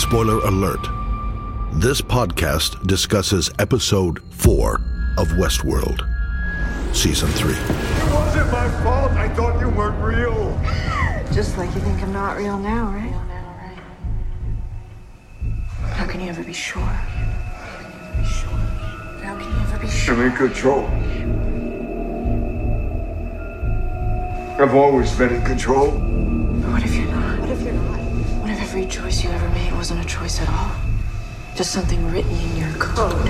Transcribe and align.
Spoiler 0.00 0.40
alert. 0.46 0.88
This 1.74 2.00
podcast 2.00 2.86
discusses 2.86 3.50
episode 3.58 4.22
4 4.32 4.80
of 5.18 5.28
Westworld, 5.32 6.00
season 6.96 7.28
3. 7.28 7.52
It 7.52 7.58
wasn't 8.10 8.50
my 8.50 8.70
fault. 8.82 9.12
I 9.12 9.28
thought 9.28 9.60
you 9.60 9.68
weren't 9.68 10.02
real. 10.02 10.58
Just 11.34 11.58
like 11.58 11.72
you 11.74 11.82
think 11.82 12.02
I'm 12.02 12.14
not 12.14 12.38
real 12.38 12.58
now, 12.58 12.86
right? 12.86 13.12
How 15.92 16.06
can 16.06 16.22
you 16.22 16.30
ever 16.30 16.42
be 16.42 16.54
sure? 16.54 16.80
How 19.20 19.36
can 19.38 19.52
you 19.52 19.60
ever 19.60 19.78
be 19.80 19.86
sure? 19.86 20.14
I'm 20.14 20.22
in 20.22 20.32
control. 20.34 20.86
I've 24.58 24.74
always 24.74 25.14
been 25.14 25.34
in 25.34 25.44
control. 25.44 25.90
But 25.90 26.72
what 26.72 26.82
if 26.84 26.94
you're 26.94 27.04
not? 27.04 27.40
What 27.40 27.50
if 27.50 27.60
you're 27.60 27.74
not? 27.74 27.99
What 28.70 28.78
if 28.78 28.84
every 28.84 29.02
choice 29.02 29.24
you 29.24 29.30
ever 29.30 29.48
made 29.48 29.72
wasn't 29.72 30.00
a 30.00 30.06
choice 30.06 30.40
at 30.40 30.48
all? 30.48 30.70
Just 31.56 31.72
something 31.72 32.08
written 32.12 32.30
in 32.30 32.56
your 32.56 32.72
code. 32.74 33.26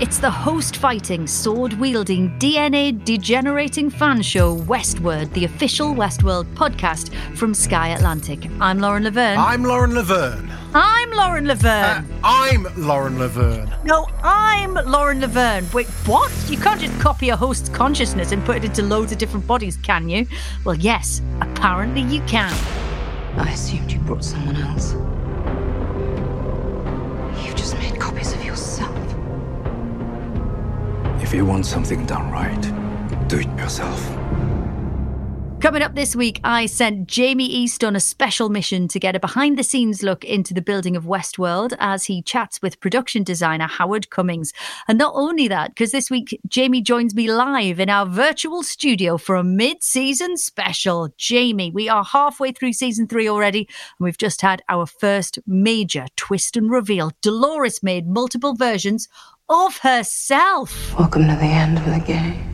It's 0.00 0.16
the 0.18 0.30
host 0.30 0.76
fighting, 0.76 1.26
sword 1.26 1.74
wielding, 1.74 2.30
DNA 2.38 3.04
degenerating 3.04 3.90
fan 3.90 4.22
show 4.22 4.54
Westward, 4.54 5.34
the 5.34 5.44
official 5.44 5.94
Westworld 5.94 6.46
podcast 6.54 7.14
from 7.36 7.52
Sky 7.52 7.88
Atlantic. 7.88 8.48
I'm 8.58 8.78
Lauren 8.78 9.04
Laverne. 9.04 9.36
I'm 9.38 9.64
Lauren 9.64 9.94
Laverne. 9.94 10.59
I'm 10.72 11.10
Lauren 11.10 11.46
Laverne. 11.48 12.04
Uh, 12.04 12.20
I'm 12.22 12.66
Lauren 12.76 13.18
Laverne. 13.18 13.72
no, 13.84 14.06
I'm 14.22 14.74
Lauren 14.74 15.20
Laverne. 15.20 15.66
Wait, 15.72 15.88
what? 16.06 16.30
You 16.48 16.56
can't 16.58 16.80
just 16.80 16.98
copy 17.00 17.30
a 17.30 17.36
host's 17.36 17.68
consciousness 17.70 18.30
and 18.30 18.44
put 18.44 18.58
it 18.58 18.64
into 18.64 18.82
loads 18.82 19.10
of 19.10 19.18
different 19.18 19.46
bodies, 19.48 19.76
can 19.82 20.08
you? 20.08 20.26
Well, 20.64 20.76
yes, 20.76 21.22
apparently 21.40 22.02
you 22.02 22.20
can. 22.22 22.52
I 23.36 23.50
assumed 23.50 23.90
you 23.90 23.98
brought 24.00 24.24
someone 24.24 24.56
else. 24.56 24.92
You've 27.44 27.56
just 27.56 27.74
made 27.78 27.98
copies 27.98 28.32
of 28.32 28.44
yourself. 28.44 28.96
If 31.20 31.34
you 31.34 31.44
want 31.44 31.66
something 31.66 32.06
done 32.06 32.30
right, 32.30 33.28
do 33.28 33.40
it 33.40 33.48
yourself. 33.58 34.00
Coming 35.60 35.82
up 35.82 35.94
this 35.94 36.16
week, 36.16 36.40
I 36.42 36.64
sent 36.64 37.06
Jamie 37.06 37.44
East 37.44 37.84
on 37.84 37.94
a 37.94 38.00
special 38.00 38.48
mission 38.48 38.88
to 38.88 38.98
get 38.98 39.14
a 39.14 39.20
behind 39.20 39.58
the 39.58 39.62
scenes 39.62 40.02
look 40.02 40.24
into 40.24 40.54
the 40.54 40.62
building 40.62 40.96
of 40.96 41.04
Westworld 41.04 41.76
as 41.78 42.06
he 42.06 42.22
chats 42.22 42.62
with 42.62 42.80
production 42.80 43.24
designer 43.24 43.66
Howard 43.66 44.08
Cummings. 44.08 44.54
And 44.88 44.96
not 44.96 45.12
only 45.14 45.48
that, 45.48 45.72
because 45.72 45.92
this 45.92 46.08
week 46.08 46.40
Jamie 46.48 46.80
joins 46.80 47.14
me 47.14 47.30
live 47.30 47.78
in 47.78 47.90
our 47.90 48.06
virtual 48.06 48.62
studio 48.62 49.18
for 49.18 49.36
a 49.36 49.44
mid 49.44 49.82
season 49.82 50.38
special. 50.38 51.10
Jamie, 51.18 51.70
we 51.70 51.90
are 51.90 52.04
halfway 52.04 52.52
through 52.52 52.72
season 52.72 53.06
three 53.06 53.28
already, 53.28 53.68
and 53.98 54.04
we've 54.04 54.16
just 54.16 54.40
had 54.40 54.62
our 54.70 54.86
first 54.86 55.38
major 55.46 56.06
twist 56.16 56.56
and 56.56 56.70
reveal. 56.70 57.12
Dolores 57.20 57.82
made 57.82 58.08
multiple 58.08 58.54
versions 58.54 59.08
of 59.50 59.76
herself. 59.76 60.98
Welcome 60.98 61.28
to 61.28 61.34
the 61.34 61.42
end 61.42 61.76
of 61.76 61.84
the 61.84 62.00
game. 62.00 62.49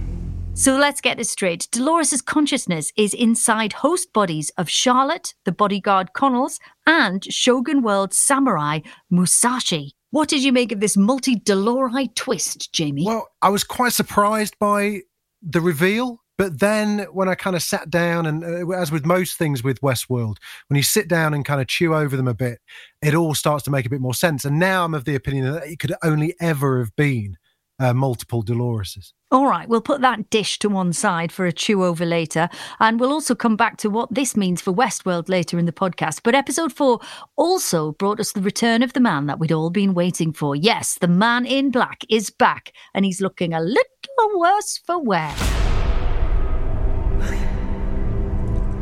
So 0.56 0.78
let's 0.78 1.02
get 1.02 1.18
this 1.18 1.30
straight. 1.30 1.68
Dolores' 1.70 2.22
consciousness 2.22 2.90
is 2.96 3.12
inside 3.12 3.74
host 3.74 4.14
bodies 4.14 4.50
of 4.56 4.70
Charlotte, 4.70 5.34
the 5.44 5.52
bodyguard 5.52 6.14
Connells, 6.14 6.58
and 6.86 7.22
Shogun 7.30 7.82
World 7.82 8.14
samurai 8.14 8.80
Musashi. 9.10 9.92
What 10.12 10.30
did 10.30 10.42
you 10.42 10.54
make 10.54 10.72
of 10.72 10.80
this 10.80 10.96
multi 10.96 11.36
Dolori 11.36 12.14
twist, 12.14 12.72
Jamie? 12.72 13.04
Well, 13.04 13.28
I 13.42 13.50
was 13.50 13.64
quite 13.64 13.92
surprised 13.92 14.58
by 14.58 15.02
the 15.42 15.60
reveal, 15.60 16.22
but 16.38 16.58
then 16.58 17.00
when 17.12 17.28
I 17.28 17.34
kind 17.34 17.54
of 17.54 17.62
sat 17.62 17.90
down, 17.90 18.24
and 18.24 18.42
uh, 18.42 18.70
as 18.70 18.90
with 18.90 19.04
most 19.04 19.36
things 19.36 19.62
with 19.62 19.82
Westworld, 19.82 20.38
when 20.68 20.78
you 20.78 20.82
sit 20.82 21.06
down 21.06 21.34
and 21.34 21.44
kind 21.44 21.60
of 21.60 21.66
chew 21.66 21.94
over 21.94 22.16
them 22.16 22.28
a 22.28 22.34
bit, 22.34 22.60
it 23.02 23.14
all 23.14 23.34
starts 23.34 23.64
to 23.64 23.70
make 23.70 23.84
a 23.84 23.90
bit 23.90 24.00
more 24.00 24.14
sense. 24.14 24.46
And 24.46 24.58
now 24.58 24.86
I'm 24.86 24.94
of 24.94 25.04
the 25.04 25.16
opinion 25.16 25.52
that 25.52 25.66
it 25.66 25.80
could 25.80 25.92
only 26.02 26.34
ever 26.40 26.78
have 26.78 26.96
been 26.96 27.36
uh, 27.78 27.92
multiple 27.94 28.42
Doloreses. 28.42 29.12
All 29.30 29.46
right, 29.46 29.68
we'll 29.68 29.80
put 29.80 30.00
that 30.02 30.30
dish 30.30 30.58
to 30.60 30.68
one 30.68 30.92
side 30.92 31.32
for 31.32 31.46
a 31.46 31.52
chew 31.52 31.84
over 31.84 32.06
later. 32.06 32.48
And 32.78 33.00
we'll 33.00 33.12
also 33.12 33.34
come 33.34 33.56
back 33.56 33.76
to 33.78 33.90
what 33.90 34.14
this 34.14 34.36
means 34.36 34.60
for 34.60 34.72
Westworld 34.72 35.28
later 35.28 35.58
in 35.58 35.66
the 35.66 35.72
podcast. 35.72 36.20
But 36.22 36.36
episode 36.36 36.72
four 36.72 37.00
also 37.36 37.92
brought 37.92 38.20
us 38.20 38.32
the 38.32 38.40
return 38.40 38.82
of 38.82 38.92
the 38.92 39.00
man 39.00 39.26
that 39.26 39.40
we'd 39.40 39.52
all 39.52 39.70
been 39.70 39.94
waiting 39.94 40.32
for. 40.32 40.54
Yes, 40.54 40.96
the 41.00 41.08
man 41.08 41.44
in 41.44 41.70
black 41.70 42.04
is 42.08 42.30
back, 42.30 42.72
and 42.94 43.04
he's 43.04 43.20
looking 43.20 43.52
a 43.52 43.60
little 43.60 44.38
worse 44.38 44.78
for 44.86 45.02
wear. 45.02 45.34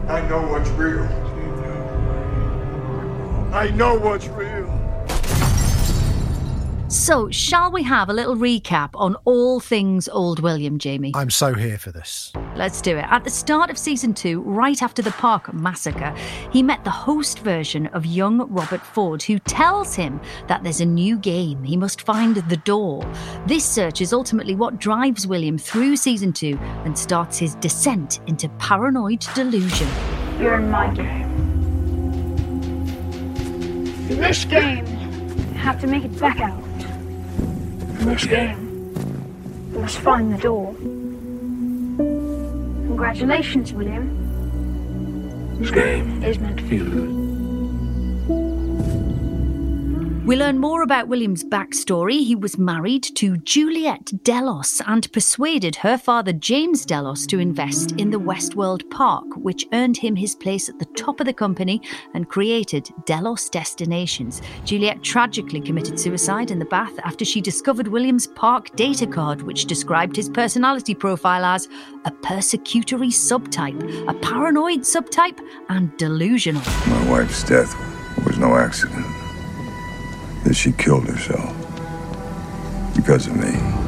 I 0.06 0.21
know 0.28 0.47
what's 0.47 0.69
real. 0.71 1.05
I 3.55 3.71
know 3.71 3.94
what's 3.99 4.26
real. 4.28 4.64
So, 6.89 7.31
shall 7.31 7.72
we 7.72 7.83
have 7.84 8.11
a 8.11 8.12
little 8.12 8.37
recap 8.37 8.91
on 8.95 9.17
all 9.25 9.59
things 9.59 10.06
Old 10.06 10.41
William, 10.41 10.78
Jamie? 10.78 11.12
I'm 11.15 11.31
so 11.31 11.55
here 11.55 11.78
for 11.78 11.91
this. 11.91 12.31
Let's 12.56 12.83
do 12.83 12.97
it. 12.99 13.06
At 13.09 13.25
the 13.25 13.31
start 13.31 13.71
of 13.71 13.78
season 13.78 14.12
two, 14.12 14.43
right 14.43 14.81
after 14.83 15.00
the 15.00 15.11
park 15.12 15.53
massacre, 15.55 16.15
he 16.53 16.62
met 16.62 16.84
the 16.84 16.91
host 16.91 17.39
version 17.39 17.87
of 17.89 18.05
young 18.05 18.53
Robert 18.53 18.83
Ford, 18.83 19.23
who 19.23 19.39
tells 19.39 19.94
him 19.94 20.21
that 20.47 20.62
there's 20.62 20.83
a 20.83 20.87
new 20.87 21.19
game. 21.19 21.62
He 21.65 21.77
must 21.77 22.03
find 22.03 22.37
the 22.37 22.59
door. 22.59 23.03
This 23.47 23.65
search 23.65 24.03
is 24.03 24.12
ultimately 24.12 24.55
what 24.55 24.78
drives 24.78 25.27
William 25.27 25.56
through 25.56 25.97
season 25.97 26.34
two 26.34 26.59
and 26.84 26.97
starts 26.97 27.39
his 27.39 27.55
descent 27.56 28.21
into 28.27 28.50
paranoid 28.59 29.25
delusion. 29.34 29.89
You're 30.39 30.56
in 30.56 30.71
my 30.71 30.93
game. 30.93 31.33
In 34.11 34.21
this 34.21 34.44
game, 34.44 34.87
you 34.87 35.59
have 35.59 35.81
to 35.81 35.87
make 35.87 36.05
it 36.05 36.21
back 36.21 36.41
out. 36.41 36.64
In 38.00 38.06
this 38.06 38.25
game, 38.27 38.93
you 39.72 39.78
must 39.81 39.99
find 39.99 40.32
the 40.32 40.38
door. 40.38 40.75
Congratulations, 42.88 43.72
William. 43.72 44.06
This 45.59 45.71
game 45.71 46.22
Is 46.25 46.38
meant 46.38 46.59
to 46.59 46.66
you 46.66 47.24
We 50.25 50.37
learn 50.37 50.59
more 50.59 50.81
about 50.81 51.09
William's 51.09 51.45
backstory. 51.45 52.25
He 52.25 52.35
was 52.35 52.57
married 52.57 53.03
to 53.17 53.37
Juliet 53.37 54.11
Delos 54.25 54.81
and 54.87 55.12
persuaded 55.12 55.77
her 55.77 55.99
father 55.99 56.33
James 56.33 56.87
Delos 56.87 57.27
to 57.27 57.39
invest 57.39 57.93
in 57.93 58.09
the 58.09 58.19
Westworld 58.19 58.89
Park, 58.89 59.27
which 59.37 59.67
earned 59.75 59.99
him 59.99 60.17
his 60.17 60.35
place 60.35 60.71
at 60.71 60.79
the 60.79 60.87
top 60.97 61.21
of 61.21 61.27
the 61.27 61.33
company 61.35 61.83
and 62.15 62.31
created 62.31 62.89
Delos 63.05 63.51
Destinations. 63.51 64.41
Juliet 64.65 65.03
tragically 65.03 65.61
committed 65.61 66.01
suicide 66.01 66.51
in 66.51 66.59
the 66.59 66.65
bath 66.65 66.99
after 67.05 67.27
she 67.27 67.43
discovered 67.43 67.89
William's 67.89 68.27
park 68.29 68.75
data 68.77 69.06
card, 69.06 69.43
which 69.43 69.67
described 69.67 70.17
his 70.17 70.31
personality 70.31 70.95
profile 70.95 71.45
as 71.45 71.69
a 72.06 72.11
persecutory 72.11 73.11
subtype, 73.11 74.09
a 74.09 74.15
paranoid 74.15 74.81
subtype, 74.81 75.39
and 75.69 75.95
delusional. 75.99 76.62
My 76.87 77.11
wife's 77.11 77.43
death 77.43 77.77
was 78.25 78.39
no 78.39 78.56
accident. 78.56 79.24
That 80.44 80.55
she 80.55 80.72
killed 80.72 81.09
herself 81.09 81.55
because 82.94 83.27
of 83.27 83.37
me. 83.37 83.84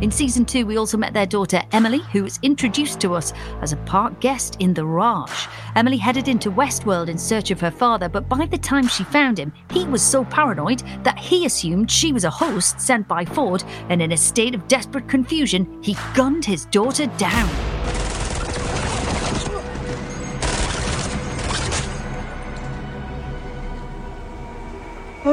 In 0.00 0.10
season 0.10 0.44
two, 0.44 0.66
we 0.66 0.76
also 0.76 0.98
met 0.98 1.14
their 1.14 1.24
daughter 1.24 1.62
Emily, 1.72 2.00
who 2.12 2.24
was 2.24 2.38
introduced 2.42 3.00
to 3.00 3.14
us 3.14 3.32
as 3.62 3.72
a 3.72 3.76
park 3.78 4.20
guest 4.20 4.56
in 4.58 4.74
the 4.74 4.84
Raj. 4.84 5.30
Emily 5.76 5.96
headed 5.96 6.28
into 6.28 6.50
Westworld 6.50 7.08
in 7.08 7.16
search 7.16 7.50
of 7.50 7.60
her 7.60 7.70
father, 7.70 8.08
but 8.08 8.28
by 8.28 8.44
the 8.44 8.58
time 8.58 8.86
she 8.86 9.04
found 9.04 9.38
him, 9.38 9.52
he 9.70 9.86
was 9.86 10.02
so 10.02 10.24
paranoid 10.24 10.82
that 11.04 11.18
he 11.18 11.46
assumed 11.46 11.90
she 11.90 12.12
was 12.12 12.24
a 12.24 12.30
host 12.30 12.80
sent 12.80 13.08
by 13.08 13.24
Ford, 13.24 13.64
and 13.88 14.02
in 14.02 14.12
a 14.12 14.16
state 14.16 14.54
of 14.54 14.68
desperate 14.68 15.08
confusion, 15.08 15.80
he 15.80 15.96
gunned 16.14 16.44
his 16.44 16.66
daughter 16.66 17.06
down. 17.16 17.73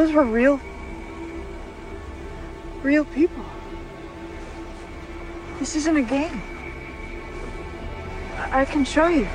Those 0.02 0.14
were 0.14 0.26
real. 0.26 0.60
real 2.82 3.06
people. 3.06 3.46
This 5.60 5.76
isn't 5.76 5.96
a 5.96 6.02
game. 6.02 6.42
I 8.50 8.66
can 8.66 8.84
show 8.84 9.10
you. 9.10 9.26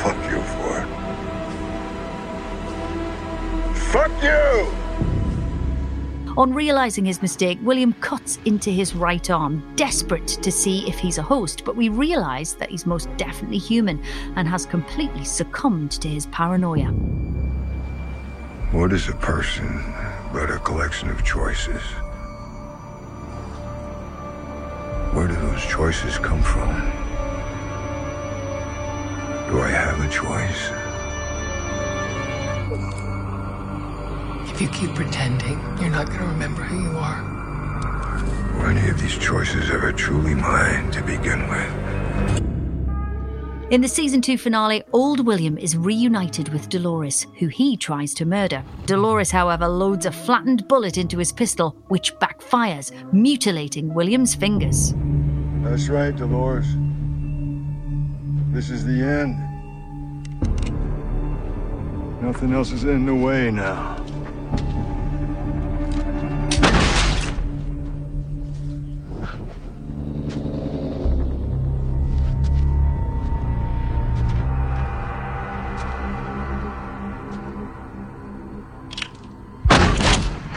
Fuck 0.00 0.16
you 0.30 0.40
for 0.40 0.80
it. 0.80 0.88
Fuck 3.92 4.22
you! 4.22 4.79
On 6.40 6.54
realizing 6.54 7.04
his 7.04 7.20
mistake, 7.20 7.58
William 7.60 7.92
cuts 7.92 8.38
into 8.46 8.70
his 8.70 8.94
right 8.94 9.28
arm, 9.28 9.62
desperate 9.76 10.26
to 10.26 10.50
see 10.50 10.88
if 10.88 10.98
he's 10.98 11.18
a 11.18 11.22
host, 11.22 11.66
but 11.66 11.76
we 11.76 11.90
realize 11.90 12.54
that 12.54 12.70
he's 12.70 12.86
most 12.86 13.14
definitely 13.18 13.58
human 13.58 14.02
and 14.36 14.48
has 14.48 14.64
completely 14.64 15.22
succumbed 15.22 15.90
to 15.90 16.08
his 16.08 16.24
paranoia. 16.28 16.92
What 18.72 18.94
is 18.94 19.10
a 19.10 19.16
person 19.16 19.84
but 20.32 20.50
a 20.50 20.58
collection 20.60 21.10
of 21.10 21.22
choices? 21.22 21.82
Where 25.12 25.28
do 25.28 25.34
those 25.34 25.62
choices 25.66 26.16
come 26.16 26.42
from? 26.42 26.70
Do 29.50 29.60
I 29.60 29.68
have 29.68 30.00
a 30.00 30.08
choice? 30.08 30.79
If 34.60 34.70
you 34.70 34.88
keep 34.88 34.94
pretending, 34.94 35.58
you're 35.80 35.88
not 35.88 36.08
going 36.08 36.18
to 36.18 36.26
remember 36.26 36.60
who 36.62 36.82
you 36.82 36.98
are. 36.98 37.22
Were 38.58 38.66
any 38.68 38.90
of 38.90 39.00
these 39.00 39.16
choices 39.16 39.70
ever 39.70 39.90
truly 39.90 40.34
mine 40.34 40.90
to 40.90 41.02
begin 41.02 41.48
with? 41.48 42.42
In 43.72 43.80
the 43.80 43.88
season 43.88 44.20
two 44.20 44.36
finale, 44.36 44.82
old 44.92 45.24
William 45.24 45.56
is 45.56 45.78
reunited 45.78 46.50
with 46.50 46.68
Dolores, 46.68 47.26
who 47.38 47.46
he 47.46 47.74
tries 47.74 48.12
to 48.12 48.26
murder. 48.26 48.62
Dolores, 48.84 49.30
however, 49.30 49.66
loads 49.66 50.04
a 50.04 50.12
flattened 50.12 50.68
bullet 50.68 50.98
into 50.98 51.16
his 51.16 51.32
pistol, 51.32 51.74
which 51.88 52.14
backfires, 52.16 52.92
mutilating 53.14 53.94
William's 53.94 54.34
fingers. 54.34 54.92
That's 55.62 55.88
right, 55.88 56.14
Dolores. 56.14 56.66
This 58.52 58.68
is 58.68 58.84
the 58.84 59.00
end. 59.02 59.38
Nothing 62.20 62.52
else 62.52 62.72
is 62.72 62.84
in 62.84 63.06
the 63.06 63.14
way 63.14 63.50
now. 63.50 63.99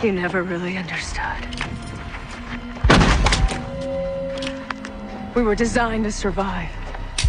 You 0.04 0.12
never 0.12 0.44
really 0.44 0.76
understood. 0.76 1.24
We 5.34 5.44
were 5.44 5.56
designed 5.56 6.04
to 6.04 6.12
survive. 6.12 6.70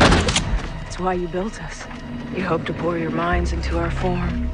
That's 0.00 0.99
why 0.99 1.15
you 1.15 1.29
built 1.29 1.62
us. 1.62 1.85
You 2.35 2.43
hope 2.43 2.67
to 2.67 2.73
bore 2.73 2.99
your 2.99 3.12
minds 3.12 3.53
into 3.53 3.79
our 3.79 3.93
form. 3.93 4.50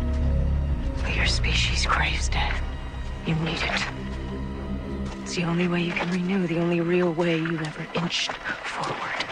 But 1.01 1.17
your 1.17 1.25
species 1.25 1.87
craves 1.87 2.29
death. 2.29 2.63
You 3.25 3.37
need 3.37 3.63
it. 3.63 3.85
It's 5.23 5.35
the 5.37 5.45
only 5.45 5.67
way 5.67 5.81
you 5.81 5.93
can 5.93 6.11
renew, 6.11 6.47
the 6.47 6.59
only 6.59 6.83
real 6.83 7.15
way 7.15 7.39
you've 7.39 7.63
ever 7.63 7.87
inched 7.95 8.33
forward. 8.33 9.25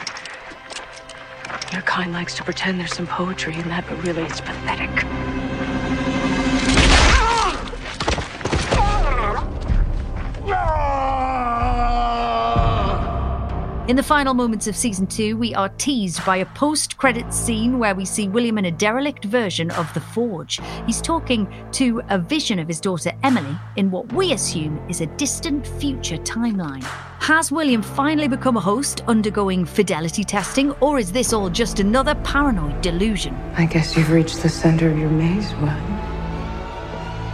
Your 1.75 1.83
kind 1.83 2.15
likes 2.15 2.35
to 2.37 2.43
pretend 2.43 2.81
there's 2.81 2.95
some 2.95 3.07
poetry 3.07 3.53
in 3.53 3.69
that, 3.69 3.85
but 3.87 4.03
really 4.03 4.23
it's 4.23 4.41
pathetic. 4.41 5.05
In 13.89 13.97
the 13.97 14.03
final 14.03 14.35
moments 14.35 14.67
of 14.67 14.77
season 14.77 15.07
two, 15.07 15.39
we 15.39 15.55
are 15.55 15.71
teased 15.71 16.23
by 16.27 16.37
a 16.37 16.45
post 16.45 16.99
credits 16.99 17.35
scene 17.35 17.79
where 17.79 17.95
we 17.95 18.05
see 18.05 18.29
William 18.29 18.59
in 18.59 18.67
a 18.67 18.71
derelict 18.71 19.25
version 19.25 19.71
of 19.71 19.91
The 19.95 20.01
Forge. 20.01 20.61
He's 20.85 21.01
talking 21.01 21.51
to 21.73 22.03
a 22.11 22.19
vision 22.19 22.59
of 22.59 22.69
his 22.69 22.83
daughter 22.83 23.13
Emily 23.23 23.57
in 23.77 23.91
what 23.91 24.13
we 24.13 24.35
assume 24.35 24.79
is 24.91 25.01
a 25.01 25.07
distant 25.07 25.67
future 25.67 26.19
timeline. 26.19 26.83
Has 27.21 27.51
William 27.51 27.81
finally 27.81 28.29
become 28.29 28.59
a 28.59 28.61
host 28.61 29.05
undergoing 29.09 29.65
fidelity 29.65 30.23
testing, 30.23 30.73
or 30.83 30.99
is 30.99 31.11
this 31.11 31.33
all 31.33 31.49
just 31.49 31.81
another 31.81 32.15
paranoid 32.17 32.83
delusion? 32.83 33.35
I 33.55 33.65
guess 33.65 33.97
you've 33.97 34.11
reached 34.11 34.43
the 34.43 34.51
center 34.51 34.91
of 34.91 34.99
your 34.99 35.09
maze, 35.09 35.51
Will. 35.55 35.69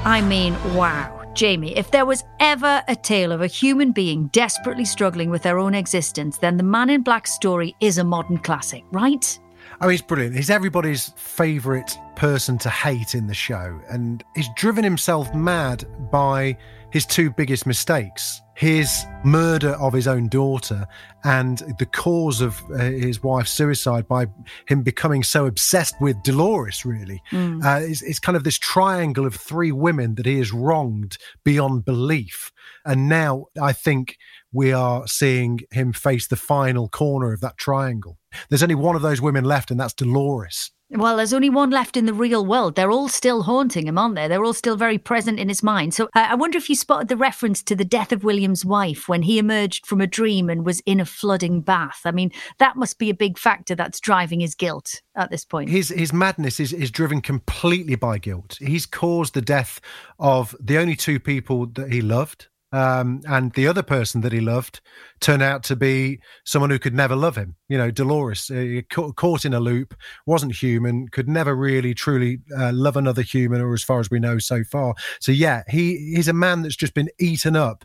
I 0.05 0.25
mean, 0.25 0.55
wow. 0.77 1.13
Jamie, 1.35 1.77
if 1.77 1.91
there 1.91 2.07
was 2.07 2.23
ever 2.39 2.83
a 2.87 2.95
tale 2.95 3.33
of 3.33 3.43
a 3.43 3.49
human 3.49 3.91
being 3.91 4.29
desperately 4.29 4.85
struggling 4.85 5.31
with 5.31 5.43
their 5.43 5.59
own 5.59 5.75
existence, 5.75 6.39
then 6.39 6.57
the 6.57 6.63
Man 6.63 6.91
in 6.91 7.03
Black 7.03 7.27
story 7.27 7.75
is 7.81 7.99
a 7.99 8.05
modern 8.05 8.39
classic, 8.39 8.85
right? 8.93 9.39
Oh, 9.81 9.89
he's 9.89 10.03
brilliant. 10.03 10.37
He's 10.37 10.51
everybody's 10.51 11.09
favourite 11.17 11.99
person 12.15 12.57
to 12.59 12.71
hate 12.71 13.15
in 13.15 13.27
the 13.27 13.35
show, 13.35 13.81
and 13.89 14.23
he's 14.37 14.49
driven 14.55 14.85
himself 14.85 15.35
mad 15.35 15.85
by 16.13 16.57
his 16.94 17.05
two 17.05 17.29
biggest 17.31 17.67
mistakes 17.67 18.41
his 18.55 19.05
murder 19.25 19.70
of 19.81 19.93
his 19.93 20.06
own 20.06 20.29
daughter 20.29 20.87
and 21.25 21.58
the 21.79 21.87
cause 21.87 22.41
of 22.41 22.62
uh, 22.73 22.79
his 22.85 23.23
wife's 23.23 23.50
suicide 23.50 24.06
by 24.06 24.26
him 24.69 24.82
becoming 24.82 25.23
so 25.23 25.46
obsessed 25.46 25.96
with 26.00 26.23
Dolores, 26.23 26.85
really. 26.85 27.20
Mm. 27.32 27.64
Uh, 27.64 27.85
it's, 27.85 28.02
it's 28.02 28.20
kind 28.20 28.37
of 28.37 28.44
this 28.44 28.58
triangle 28.58 29.26
of 29.26 29.35
three 29.35 29.73
women 29.73 30.14
that 30.14 30.26
he 30.26 30.38
has 30.38 30.52
wronged 30.52 31.19
beyond 31.44 31.85
belief. 31.85 32.52
And 32.85 33.08
now 33.08 33.47
I 33.61 33.73
think 33.73 34.19
we 34.52 34.73
are 34.73 35.06
seeing 35.08 35.61
him 35.73 35.93
face 35.93 36.29
the 36.29 36.37
final 36.37 36.88
corner 36.88 37.32
of 37.32 37.40
that 37.40 37.56
triangle. 37.56 38.19
There's 38.50 38.62
only 38.62 38.76
one 38.76 38.94
of 38.94 39.02
those 39.02 39.20
women 39.20 39.44
left, 39.44 39.73
and 39.73 39.81
that's 39.81 39.94
Dolores. 39.94 40.70
Well, 40.96 41.17
there's 41.17 41.32
only 41.32 41.50
one 41.50 41.70
left 41.70 41.96
in 41.96 42.06
the 42.06 42.14
real 42.14 42.46
world. 42.46 42.76
They're 42.76 42.91
all 42.91 43.08
still 43.08 43.43
haunting 43.43 43.88
him, 43.88 43.99
aren't 43.99 44.14
they? 44.14 44.29
They're 44.29 44.44
all 44.44 44.55
still 44.55 44.76
very 44.76 44.96
present 44.96 45.41
in 45.41 45.49
his 45.49 45.62
mind. 45.62 45.93
So 45.93 46.05
uh, 46.14 46.29
I 46.31 46.37
wonder 46.37 46.56
if 46.56 46.70
you 46.70 46.76
spotted 46.76 47.08
the 47.08 47.17
reference 47.17 47.62
to 47.64 47.75
the 47.75 47.85
death 47.85 48.12
of 48.12 48.23
William's 48.23 48.64
wife 48.64 49.08
when 49.08 49.23
he 49.23 49.38
emerged 49.38 49.87
from 49.87 50.00
a 50.00 50.06
dream 50.06 50.49
and 50.49 50.64
was 50.64 50.81
in 50.87 51.00
a 51.00 51.05
flooding 51.05 51.62
bath. 51.62 52.02
I 52.05 52.12
mean, 52.12 52.31
that 52.58 52.76
must 52.76 52.99
be 52.99 53.11
a 53.11 53.14
big 53.14 53.38
factor 53.38 53.75
that's 53.75 53.99
driving 53.99 54.38
his 54.38 54.55
guilt 54.55 55.02
at 55.17 55.31
this 55.31 55.44
point. 55.44 55.70
His 55.70 55.88
his 55.88 56.12
madness 56.12 56.61
is, 56.61 56.73
is 56.73 56.91
driven 56.91 57.20
completely 57.20 57.97
by 57.97 58.19
guilt. 58.19 58.58
He's 58.61 58.87
caused 58.87 59.35
the 59.35 59.43
death 59.43 59.81
of 60.19 60.55
the 60.61 60.79
only 60.79 60.94
two 60.94 61.19
people 61.19 61.67
that 61.67 61.93
he 61.93 62.00
loved. 62.00 62.49
Um, 62.75 63.21
and 63.29 63.53
the 63.53 63.69
other 63.69 63.85
person 63.85 64.23
that 64.23 64.32
he 64.32 64.41
loved 64.41 64.81
turned 65.21 65.43
out 65.43 65.62
to 65.65 65.76
be 65.76 66.19
someone 66.44 66.71
who 66.71 66.81
could 66.81 66.93
never 66.93 67.15
love 67.15 67.37
him. 67.37 67.55
You 67.69 67.79
know, 67.79 67.93
Dolores, 67.93 68.50
uh, 68.50 68.81
caught 68.91 69.44
in 69.44 69.55
a 69.55 69.61
loop, 69.61 69.94
wasn't 70.26 70.56
human, 70.56 71.06
could 71.06 71.29
never 71.29 71.55
really 71.55 71.94
truly 71.94 72.41
uh, 72.59 72.73
love 72.75 72.97
another 72.97 73.23
human, 73.23 73.61
or 73.61 73.75
as 73.75 73.85
far 73.85 74.00
as 74.00 74.11
we 74.11 74.19
know 74.19 74.38
so 74.38 74.65
far. 74.65 74.94
So 75.21 75.31
yeah, 75.31 75.62
he 75.69 76.15
he's 76.17 76.26
a 76.26 76.32
man 76.32 76.62
that's 76.62 76.75
just 76.75 76.94
been 76.94 77.11
eaten 77.21 77.55
up 77.55 77.85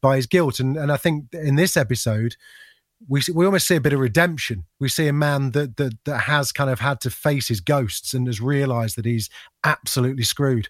by 0.00 0.16
his 0.16 0.26
guilt, 0.26 0.58
and 0.58 0.74
and 0.74 0.90
I 0.90 0.96
think 0.96 1.26
in 1.34 1.56
this 1.56 1.76
episode. 1.76 2.36
We, 3.08 3.22
we 3.34 3.46
almost 3.46 3.66
see 3.66 3.76
a 3.76 3.80
bit 3.80 3.94
of 3.94 3.98
redemption. 3.98 4.66
We 4.78 4.90
see 4.90 5.08
a 5.08 5.12
man 5.14 5.52
that, 5.52 5.78
that 5.78 6.04
that 6.04 6.18
has 6.18 6.52
kind 6.52 6.68
of 6.68 6.80
had 6.80 7.00
to 7.00 7.10
face 7.10 7.48
his 7.48 7.62
ghosts 7.62 8.12
and 8.12 8.26
has 8.26 8.42
realised 8.42 8.96
that 8.96 9.06
he's 9.06 9.30
absolutely 9.64 10.24
screwed. 10.24 10.68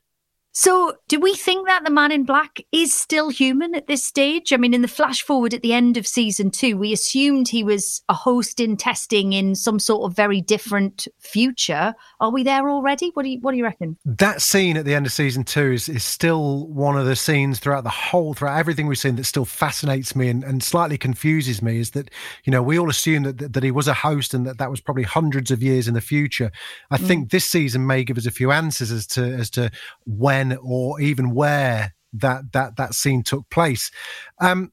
So, 0.52 0.94
do 1.08 1.20
we 1.20 1.34
think 1.34 1.66
that 1.66 1.84
the 1.84 1.90
man 1.90 2.12
in 2.12 2.24
black 2.24 2.60
is 2.72 2.92
still 2.92 3.30
human 3.30 3.74
at 3.74 3.86
this 3.86 4.04
stage? 4.04 4.52
I 4.52 4.56
mean, 4.56 4.74
in 4.74 4.82
the 4.82 4.88
flash 4.88 5.22
forward 5.22 5.54
at 5.54 5.62
the 5.62 5.72
end 5.72 5.96
of 5.96 6.06
season 6.06 6.50
two, 6.50 6.76
we 6.76 6.92
assumed 6.92 7.48
he 7.48 7.62
was 7.62 8.02
a 8.08 8.14
host 8.14 8.60
in 8.60 8.76
testing 8.76 9.32
in 9.32 9.54
some 9.54 9.78
sort 9.78 10.10
of 10.10 10.16
very 10.16 10.40
different 10.40 11.06
future. 11.18 11.94
Are 12.20 12.30
we 12.30 12.42
there 12.42 12.68
already? 12.68 13.10
What 13.14 13.22
do 13.22 13.28
you 13.28 13.38
What 13.40 13.52
do 13.52 13.58
you 13.58 13.64
reckon? 13.64 13.96
that 14.20 14.42
scene 14.42 14.76
at 14.76 14.84
the 14.84 14.94
end 14.94 15.06
of 15.06 15.12
season 15.12 15.44
two 15.44 15.72
is, 15.72 15.88
is 15.88 16.04
still 16.04 16.66
one 16.66 16.96
of 16.96 17.06
the 17.06 17.16
scenes 17.16 17.58
throughout 17.58 17.84
the 17.84 17.90
whole 17.90 18.34
throughout 18.34 18.58
everything 18.58 18.86
we've 18.86 18.98
seen 18.98 19.16
that 19.16 19.24
still 19.24 19.44
fascinates 19.44 20.14
me 20.14 20.28
and, 20.28 20.44
and 20.44 20.62
slightly 20.62 20.98
confuses 20.98 21.62
me 21.62 21.78
is 21.78 21.92
that 21.92 22.10
you 22.44 22.50
know 22.50 22.62
we 22.62 22.78
all 22.78 22.90
assume 22.90 23.22
that, 23.22 23.38
that 23.38 23.52
that 23.52 23.62
he 23.62 23.70
was 23.70 23.88
a 23.88 23.94
host 23.94 24.34
and 24.34 24.46
that 24.46 24.58
that 24.58 24.70
was 24.70 24.80
probably 24.80 25.02
hundreds 25.02 25.50
of 25.50 25.62
years 25.62 25.88
in 25.88 25.94
the 25.94 26.00
future 26.00 26.50
i 26.90 26.98
mm. 26.98 27.06
think 27.06 27.30
this 27.30 27.44
season 27.44 27.86
may 27.86 28.04
give 28.04 28.18
us 28.18 28.26
a 28.26 28.30
few 28.30 28.50
answers 28.50 28.90
as 28.90 29.06
to 29.06 29.22
as 29.22 29.48
to 29.48 29.70
when 30.40 30.58
or 30.62 31.00
even 31.00 31.34
where 31.34 31.94
that 32.12 32.52
that 32.52 32.76
that 32.76 32.94
scene 32.94 33.22
took 33.22 33.48
place 33.50 33.90
um 34.40 34.72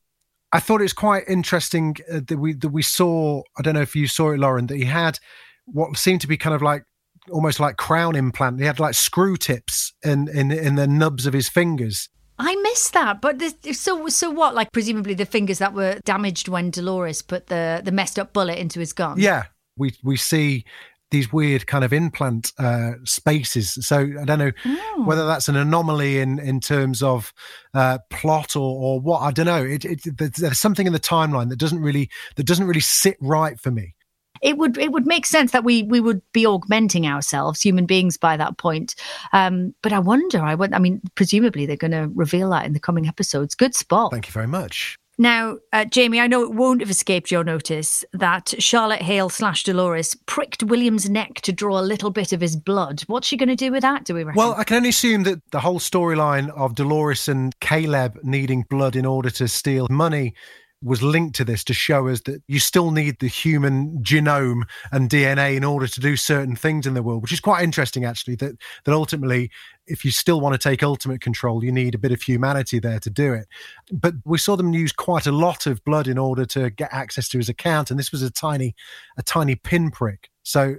I 0.54 0.60
thought 0.62 0.80
it 0.80 0.86
was 0.86 0.94
quite 0.94 1.26
interesting 1.28 1.98
uh, 2.12 2.22
that 2.26 2.38
we 2.38 2.54
that 2.54 2.70
we 2.70 2.82
saw. 2.82 3.44
I 3.58 3.62
don't 3.62 3.74
know 3.74 3.82
if 3.82 3.98
you 3.98 4.08
saw 4.08 4.32
it, 4.32 4.40
Lauren, 4.40 4.68
that 4.68 4.78
he 4.78 4.86
had 4.86 5.20
what 5.66 5.98
seemed 5.98 6.22
to 6.22 6.28
be 6.28 6.38
kind 6.38 6.56
of 6.56 6.62
like 6.62 6.86
almost 7.30 7.60
like 7.60 7.76
crown 7.76 8.16
implant. 8.16 8.60
He 8.62 8.66
had 8.66 8.80
like 8.80 8.96
screw 8.96 9.36
tips 9.36 9.94
in 10.06 10.30
in 10.30 10.52
in 10.52 10.76
the 10.76 10.88
nubs 10.88 11.26
of 11.26 11.34
his 11.34 11.50
fingers. 11.50 12.08
I 12.40 12.56
missed 12.56 12.94
that, 12.94 13.20
but 13.20 13.42
so 13.74 14.08
so 14.08 14.30
what? 14.30 14.56
Like 14.56 14.72
presumably 14.72 15.16
the 15.16 15.26
fingers 15.26 15.60
that 15.60 15.74
were 15.74 16.00
damaged 16.06 16.48
when 16.48 16.72
Dolores 16.72 17.22
put 17.22 17.48
the 17.48 17.82
the 17.84 17.92
messed 17.92 18.18
up 18.18 18.32
bullet 18.32 18.58
into 18.58 18.80
his 18.80 18.94
gun. 18.94 19.20
Yeah, 19.20 19.48
we 19.76 19.96
we 20.02 20.16
see 20.16 20.64
these 21.12 21.32
weird 21.32 21.68
kind 21.68 21.84
of 21.84 21.94
implant 21.94 22.52
uh, 22.60 22.92
spaces. 23.06 23.74
So 23.86 24.00
I 24.20 24.26
don't 24.26 24.40
know 24.40 24.52
Oh. 24.66 25.04
whether 25.06 25.26
that's 25.26 25.48
an 25.48 25.56
anomaly 25.56 26.20
in 26.20 26.40
in 26.40 26.60
terms 26.60 27.02
of 27.02 27.34
uh, 27.74 28.00
plot 28.10 28.56
or 28.56 28.62
or 28.82 29.00
what. 29.00 29.20
I 29.22 29.32
don't 29.32 29.46
know. 29.46 29.64
It, 29.64 29.86
it, 29.86 30.18
there's, 30.18 30.32
there's 30.32 30.60
something 30.60 30.88
in 30.88 30.94
the 30.94 31.00
timeline 31.00 31.50
that 31.50 31.60
doesn't 31.60 31.80
really 31.82 32.10
that 32.36 32.46
doesn't 32.46 32.68
really 32.68 32.82
sit 32.82 33.18
right 33.22 33.60
for 33.60 33.72
me. 33.72 33.94
it 34.42 34.58
would 34.58 34.78
it 34.78 34.92
would 34.92 35.08
make 35.08 35.26
sense 35.26 35.52
that 35.52 35.64
we 35.64 35.84
we 35.84 36.00
would 36.00 36.22
be 36.34 36.46
augmenting 36.46 37.08
ourselves, 37.08 37.62
human 37.62 37.86
beings, 37.86 38.18
by 38.18 38.38
that 38.38 38.58
point. 38.58 38.94
Um, 39.34 39.74
but 39.82 39.94
I 39.94 40.00
wonder. 40.00 40.40
I 40.42 40.56
would. 40.56 40.74
I 40.74 40.80
mean, 40.80 41.02
presumably 41.16 41.66
they're 41.66 41.78
going 41.78 41.92
to 41.92 42.12
reveal 42.14 42.50
that 42.52 42.66
in 42.66 42.74
the 42.74 42.80
coming 42.80 43.08
episodes. 43.08 43.56
Good 43.56 43.74
spot. 43.76 44.12
Thank 44.12 44.28
you 44.28 44.34
very 44.34 44.48
much. 44.48 44.98
Now, 45.20 45.58
uh, 45.74 45.86
Jamie, 45.86 46.20
I 46.20 46.28
know 46.28 46.44
it 46.44 46.54
won't 46.54 46.82
have 46.82 46.92
escaped 46.92 47.32
your 47.32 47.44
notice 47.44 48.06
that 48.14 48.54
Charlotte 48.60 49.02
Hale 49.02 49.30
slash 49.30 49.64
Dolores 49.64 50.16
pricked 50.28 50.62
William's 50.62 51.10
neck 51.10 51.42
to 51.42 51.52
draw 51.52 51.80
a 51.80 51.82
little 51.82 52.12
bit 52.12 52.34
of 52.34 52.42
his 52.42 52.56
blood. 52.56 53.02
What's 53.08 53.28
she 53.28 53.36
going 53.36 53.50
to 53.50 53.56
do 53.56 53.72
with 53.72 53.82
that? 53.82 54.06
Do 54.06 54.14
we 54.14 54.24
reckon? 54.24 54.38
Well, 54.38 54.54
I 54.56 54.64
can 54.64 54.78
only 54.78 54.90
assume 54.90 55.24
that 55.24 55.42
the 55.52 55.60
whole 55.60 55.80
storyline 55.80 56.50
of 56.52 56.76
Dolores 56.76 57.28
and 57.28 57.60
Caleb 57.62 58.20
needing 58.22 58.64
blood 58.70 58.96
in 58.96 59.08
order 59.08 59.32
to 59.32 59.48
steal 59.48 59.88
money 59.90 60.36
was 60.84 61.02
linked 61.02 61.36
to 61.36 61.44
this 61.44 61.64
to 61.64 61.74
show 61.74 62.08
us 62.08 62.22
that 62.22 62.42
you 62.48 62.60
still 62.60 62.92
need 62.92 63.20
the 63.20 63.28
human 63.28 63.98
genome 64.04 64.62
and 64.92 65.10
DNA 65.10 65.56
in 65.56 65.64
order 65.64 65.88
to 65.88 66.00
do 66.00 66.16
certain 66.16 66.56
things 66.56 66.86
in 66.86 66.94
the 66.94 67.02
world, 67.02 67.24
which 67.24 67.32
is 67.32 67.40
quite 67.40 67.64
interesting 67.64 68.06
actually. 68.06 68.36
That 68.36 68.54
that 68.86 68.94
ultimately, 68.94 69.50
if 69.88 70.06
you 70.06 70.12
still 70.12 70.40
want 70.42 70.54
to 70.54 70.70
take 70.70 70.84
ultimate 70.84 71.22
control, 71.22 71.64
you 71.64 71.72
need 71.72 71.96
a 71.96 71.98
bit 71.98 72.12
of 72.12 72.22
humanity 72.22 72.80
there 72.80 73.00
to 73.00 73.10
do 73.10 73.34
it. 73.34 73.48
But 73.92 74.16
we 74.26 74.38
saw 74.38 74.56
them 74.56 74.74
use 74.74 74.92
quite 74.92 75.26
a 75.26 75.32
lot 75.32 75.66
of 75.66 75.84
blood 75.84 76.08
in 76.08 76.18
order 76.18 76.46
to 76.46 76.70
get 76.70 76.90
access 76.92 77.28
to 77.30 77.38
his 77.38 77.50
account, 77.50 77.90
and 77.90 78.00
this 78.00 78.12
was 78.12 78.22
a 78.22 78.32
tiny, 78.32 78.76
a 79.18 79.24
tiny 79.24 79.56
pinprick. 79.56 80.30
So 80.44 80.76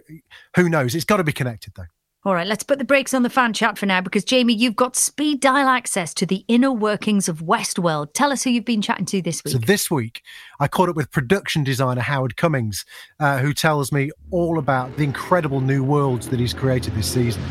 who 0.56 0.68
knows? 0.68 0.94
It's 0.94 1.04
got 1.04 1.18
to 1.18 1.24
be 1.24 1.32
connected 1.32 1.74
though. 1.76 1.84
All 2.24 2.34
right, 2.34 2.46
let's 2.46 2.64
put 2.64 2.78
the 2.78 2.84
brakes 2.84 3.14
on 3.14 3.22
the 3.22 3.30
fan 3.30 3.52
chat 3.52 3.78
for 3.78 3.86
now 3.86 4.00
because 4.00 4.24
Jamie, 4.24 4.52
you've 4.52 4.74
got 4.74 4.96
speed 4.96 5.40
dial 5.40 5.68
access 5.68 6.12
to 6.14 6.26
the 6.26 6.44
inner 6.48 6.72
workings 6.72 7.28
of 7.28 7.38
Westworld. 7.38 8.12
Tell 8.12 8.32
us 8.32 8.42
who 8.42 8.50
you've 8.50 8.64
been 8.64 8.82
chatting 8.82 9.06
to 9.06 9.22
this 9.22 9.42
week. 9.44 9.52
So 9.52 9.58
this 9.58 9.88
week, 9.88 10.22
I 10.58 10.66
caught 10.66 10.88
up 10.88 10.96
with 10.96 11.12
production 11.12 11.62
designer 11.62 12.00
Howard 12.00 12.36
Cummings, 12.36 12.84
uh, 13.20 13.38
who 13.38 13.54
tells 13.54 13.92
me 13.92 14.10
all 14.32 14.58
about 14.58 14.96
the 14.96 15.04
incredible 15.04 15.60
new 15.60 15.84
worlds 15.84 16.28
that 16.28 16.40
he's 16.40 16.52
created 16.52 16.94
this 16.96 17.10
season. 17.10 17.42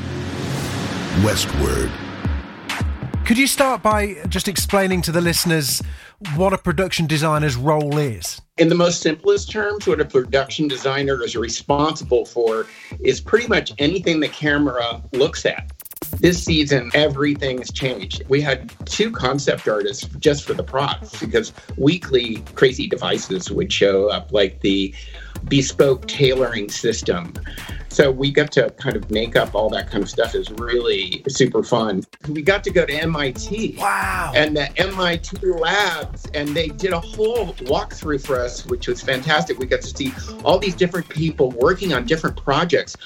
Westward. 1.24 1.91
Could 3.25 3.38
you 3.38 3.47
start 3.47 3.81
by 3.81 4.15
just 4.29 4.47
explaining 4.47 5.01
to 5.01 5.12
the 5.12 5.19
listeners 5.19 5.81
what 6.36 6.53
a 6.53 6.57
production 6.57 7.07
designer's 7.07 7.55
role 7.55 7.97
is? 7.97 8.39
In 8.57 8.69
the 8.69 8.75
most 8.75 9.01
simplest 9.01 9.51
terms, 9.51 9.88
what 9.88 10.00
a 10.00 10.05
production 10.05 10.67
designer 10.67 11.24
is 11.24 11.36
responsible 11.36 12.24
for 12.24 12.67
is 13.00 13.19
pretty 13.19 13.47
much 13.47 13.74
anything 13.79 14.19
the 14.19 14.29
camera 14.29 15.01
looks 15.12 15.45
at. 15.45 15.71
This 16.19 16.43
season, 16.43 16.89
everything's 16.93 17.71
changed. 17.71 18.24
We 18.27 18.41
had 18.41 18.74
two 18.86 19.12
concept 19.12 19.67
artists 19.67 20.05
just 20.19 20.45
for 20.45 20.53
the 20.53 20.63
props 20.63 21.19
because 21.19 21.53
weekly 21.77 22.43
crazy 22.55 22.88
devices 22.88 23.51
would 23.51 23.71
show 23.71 24.09
up, 24.09 24.31
like 24.31 24.62
the 24.62 24.93
bespoke 25.47 26.07
tailoring 26.07 26.69
system. 26.69 27.33
So 27.89 28.12
we 28.12 28.31
got 28.31 28.51
to 28.53 28.69
kind 28.71 28.95
of 28.95 29.09
make 29.12 29.36
up 29.36 29.55
all 29.55 29.69
that 29.69 29.89
kind 29.89 30.03
of 30.03 30.09
stuff 30.09 30.36
is 30.36 30.51
really 30.51 31.24
super 31.27 31.63
fun. 31.63 32.03
We 32.27 32.41
got 32.41 32.63
to 32.65 32.71
go 32.71 32.86
to 32.86 32.93
MIT. 32.93 33.75
Wow. 33.77 34.33
And 34.36 34.57
the 34.57 34.75
MIT 34.77 35.38
labs, 35.45 36.25
and 36.33 36.50
they 36.50 36.67
did 36.67 36.93
a 36.93 37.00
whole 37.00 37.53
walkthrough 37.53 38.25
for 38.25 38.39
us, 38.39 38.65
which 38.65 38.88
was 38.88 39.01
fantastic. 39.01 39.57
We 39.59 39.67
got 39.67 39.81
to 39.81 39.88
see 39.95 40.13
all 40.43 40.59
these 40.59 40.75
different 40.75 41.07
people 41.09 41.51
working 41.51 41.93
on 41.93 42.05
different 42.05 42.43
projects, 42.43 42.97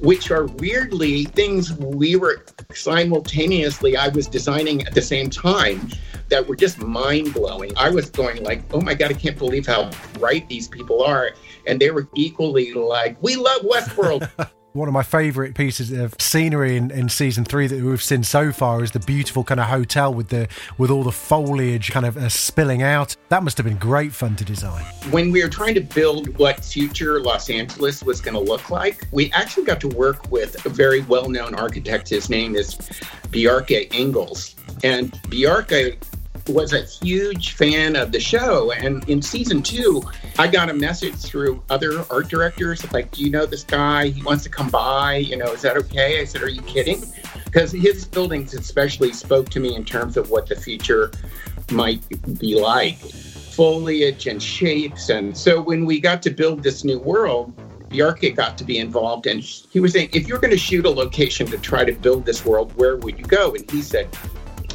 which 0.00 0.30
are 0.30 0.46
weirdly 0.46 1.24
things 1.24 1.72
we 1.74 2.16
were 2.16 2.44
simultaneously, 2.72 3.96
I 3.96 4.08
was 4.08 4.26
designing 4.26 4.86
at 4.86 4.94
the 4.94 5.02
same 5.02 5.30
time 5.30 5.88
that 6.28 6.46
were 6.46 6.56
just 6.56 6.78
mind 6.78 7.34
blowing. 7.34 7.72
I 7.76 7.90
was 7.90 8.10
going 8.10 8.42
like, 8.44 8.62
oh 8.72 8.80
my 8.80 8.94
God, 8.94 9.10
I 9.10 9.14
can't 9.14 9.38
believe 9.38 9.66
how 9.66 9.90
bright 10.14 10.48
these 10.48 10.68
people 10.68 11.02
are 11.02 11.32
and 11.66 11.80
they 11.80 11.90
were 11.90 12.08
equally 12.14 12.72
like, 12.72 13.22
"We 13.22 13.36
love 13.36 13.62
Westworld." 13.62 14.50
One 14.72 14.86
of 14.86 14.94
my 14.94 15.02
favourite 15.02 15.56
pieces 15.56 15.90
of 15.90 16.14
scenery 16.20 16.76
in, 16.76 16.92
in 16.92 17.08
season 17.08 17.44
three 17.44 17.66
that 17.66 17.82
we've 17.82 18.00
seen 18.00 18.22
so 18.22 18.52
far 18.52 18.84
is 18.84 18.92
the 18.92 19.00
beautiful 19.00 19.42
kind 19.42 19.58
of 19.58 19.66
hotel 19.66 20.14
with 20.14 20.28
the 20.28 20.46
with 20.78 20.92
all 20.92 21.02
the 21.02 21.10
foliage 21.10 21.90
kind 21.90 22.06
of 22.06 22.16
uh, 22.16 22.28
spilling 22.28 22.80
out. 22.80 23.16
That 23.30 23.42
must 23.42 23.58
have 23.58 23.66
been 23.66 23.78
great 23.78 24.12
fun 24.12 24.36
to 24.36 24.44
design. 24.44 24.84
When 25.10 25.32
we 25.32 25.42
were 25.42 25.48
trying 25.48 25.74
to 25.74 25.80
build 25.80 26.38
what 26.38 26.64
future 26.64 27.20
Los 27.20 27.50
Angeles 27.50 28.04
was 28.04 28.20
going 28.20 28.34
to 28.34 28.40
look 28.40 28.70
like, 28.70 29.08
we 29.10 29.32
actually 29.32 29.64
got 29.64 29.80
to 29.80 29.88
work 29.88 30.30
with 30.30 30.64
a 30.64 30.68
very 30.68 31.00
well-known 31.00 31.56
architect. 31.56 32.08
His 32.08 32.30
name 32.30 32.54
is 32.54 32.76
Bjarke 33.32 33.90
Ingels, 33.90 34.54
and 34.84 35.10
Bjarke 35.24 35.96
was 36.48 36.72
a 36.72 36.82
huge 36.82 37.52
fan 37.52 37.96
of 37.96 38.12
the 38.12 38.20
show. 38.20 38.72
And 38.72 39.06
in 39.08 39.22
season 39.22 39.62
two, 39.62 40.02
I 40.38 40.48
got 40.48 40.70
a 40.70 40.74
message 40.74 41.16
through 41.16 41.62
other 41.70 42.04
art 42.10 42.28
directors 42.28 42.90
like, 42.92 43.10
Do 43.12 43.22
you 43.22 43.30
know 43.30 43.46
this 43.46 43.64
guy? 43.64 44.08
He 44.08 44.22
wants 44.22 44.44
to 44.44 44.50
come 44.50 44.68
by. 44.68 45.16
You 45.16 45.36
know, 45.36 45.52
is 45.52 45.62
that 45.62 45.76
okay? 45.76 46.20
I 46.20 46.24
said, 46.24 46.42
Are 46.42 46.48
you 46.48 46.62
kidding? 46.62 47.02
Because 47.44 47.72
his 47.72 48.04
buildings, 48.04 48.54
especially, 48.54 49.12
spoke 49.12 49.48
to 49.50 49.60
me 49.60 49.74
in 49.74 49.84
terms 49.84 50.16
of 50.16 50.30
what 50.30 50.48
the 50.48 50.56
future 50.56 51.10
might 51.70 52.00
be 52.38 52.60
like 52.60 52.98
foliage 52.98 54.26
and 54.26 54.42
shapes. 54.42 55.10
And 55.10 55.36
so 55.36 55.60
when 55.60 55.84
we 55.84 56.00
got 56.00 56.22
to 56.22 56.30
build 56.30 56.62
this 56.62 56.84
new 56.84 56.98
world, 56.98 57.52
Bjarke 57.90 58.34
got 58.34 58.56
to 58.58 58.64
be 58.64 58.78
involved. 58.78 59.26
And 59.26 59.42
he 59.42 59.80
was 59.80 59.92
saying, 59.92 60.10
If 60.12 60.26
you're 60.28 60.38
going 60.38 60.52
to 60.52 60.58
shoot 60.58 60.86
a 60.86 60.90
location 60.90 61.46
to 61.48 61.58
try 61.58 61.84
to 61.84 61.92
build 61.92 62.24
this 62.24 62.44
world, 62.44 62.72
where 62.76 62.96
would 62.96 63.18
you 63.18 63.24
go? 63.24 63.54
And 63.54 63.68
he 63.70 63.82
said, 63.82 64.08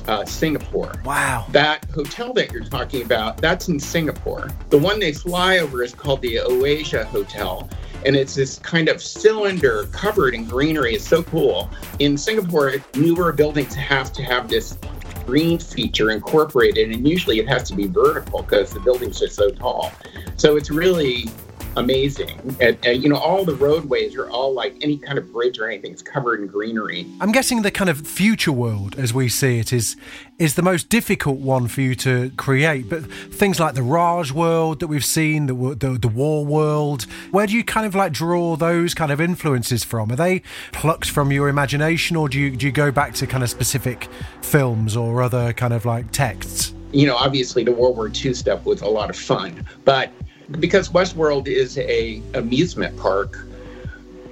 uh, 0.08 0.26
Singapore. 0.26 0.94
Wow. 1.04 1.46
That 1.50 1.86
hotel 1.92 2.34
that 2.34 2.52
you're 2.52 2.64
talking 2.64 3.02
about, 3.04 3.38
that's 3.38 3.68
in 3.68 3.80
Singapore. 3.80 4.50
The 4.70 4.78
one 4.78 5.00
they 5.00 5.14
fly 5.14 5.60
over 5.60 5.84
is 5.84 5.94
called 5.94 6.22
the 6.22 6.38
Oasia 6.38 7.06
Hotel. 7.06 7.70
And 8.06 8.16
it's 8.16 8.36
this 8.36 8.60
kind 8.60 8.88
of 8.88 9.02
cylinder 9.02 9.88
covered 9.92 10.36
in 10.36 10.46
greenery. 10.46 10.96
It's 10.96 11.08
so 11.08 11.24
cool. 11.24 11.70
In 12.00 12.18
Singapore, 12.18 12.74
newer 12.96 13.34
buildings 13.34 13.74
have 13.74 14.14
to 14.14 14.24
have 14.24 14.48
this 14.48 14.78
green 15.26 15.58
feature 15.58 16.12
incorporated, 16.12 16.92
and 16.92 17.08
usually 17.08 17.40
it 17.40 17.48
has 17.48 17.68
to 17.70 17.76
be 17.76 17.88
vertical 17.88 18.44
because 18.44 18.72
the 18.72 18.80
buildings 18.80 19.24
are 19.24 19.28
so 19.28 19.50
tall. 19.50 19.92
So 20.38 20.56
it's 20.56 20.70
really 20.70 21.30
amazing. 21.76 22.56
And, 22.60 22.78
and, 22.86 23.04
you 23.04 23.10
know, 23.10 23.18
all 23.18 23.46
the 23.46 23.56
roadways 23.56 24.16
are 24.16 24.30
all 24.30 24.54
like 24.54 24.76
any 24.82 24.98
kind 24.98 25.18
of 25.18 25.32
bridge 25.32 25.60
or 25.60 25.68
anything 25.68 25.94
is 25.94 26.02
covered 26.02 26.40
in 26.40 26.48
greenery. 26.48 27.06
I'm 27.20 27.32
guessing 27.32 27.62
the 27.62 27.72
kind 27.72 27.90
of 27.90 28.06
future 28.08 28.52
world 28.52 28.98
as 28.98 29.14
we 29.14 29.30
see 29.30 29.60
it 29.60 29.74
is 29.74 29.96
is 30.38 30.56
the 30.56 30.62
most 30.62 30.90
difficult 30.90 31.40
one 31.40 31.68
for 31.68 31.82
you 31.82 31.96
to 31.96 32.30
create. 32.32 32.90
But 32.90 33.10
things 33.12 33.60
like 33.60 33.74
the 33.74 33.84
Raj 33.84 34.32
world 34.32 34.80
that 34.80 34.88
we've 34.88 35.06
seen, 35.06 35.46
the, 35.48 35.54
the 35.54 35.98
the 36.00 36.08
war 36.08 36.46
world, 36.46 37.04
where 37.32 37.48
do 37.48 37.54
you 37.54 37.64
kind 37.64 37.86
of 37.86 37.96
like 37.96 38.12
draw 38.12 38.56
those 38.56 38.94
kind 38.94 39.12
of 39.12 39.22
influences 39.22 39.84
from? 39.84 40.12
Are 40.12 40.16
they 40.16 40.42
plucked 40.72 41.10
from 41.10 41.32
your 41.32 41.50
imagination, 41.50 42.16
or 42.16 42.30
do 42.30 42.40
you 42.40 42.56
do 42.56 42.66
you 42.66 42.72
go 42.72 42.92
back 42.92 43.14
to 43.16 43.28
kind 43.28 43.44
of 43.44 43.50
specific 43.50 44.08
films 44.42 44.96
or 44.96 45.22
other 45.22 45.54
kind 45.54 45.74
of 45.74 45.86
like 45.86 46.12
texts? 46.12 46.74
You 46.92 47.08
know, 47.08 47.16
obviously 47.16 47.64
the 47.64 47.74
World 47.74 47.98
War 47.98 48.10
II 48.10 48.34
stuff 48.34 48.66
was 48.66 48.82
a 48.82 48.88
lot 48.88 49.10
of 49.10 49.18
fun, 49.18 49.66
but 49.84 50.12
because 50.52 50.90
Westworld 50.90 51.48
is 51.48 51.78
a 51.78 52.22
amusement 52.34 52.96
park, 52.98 53.38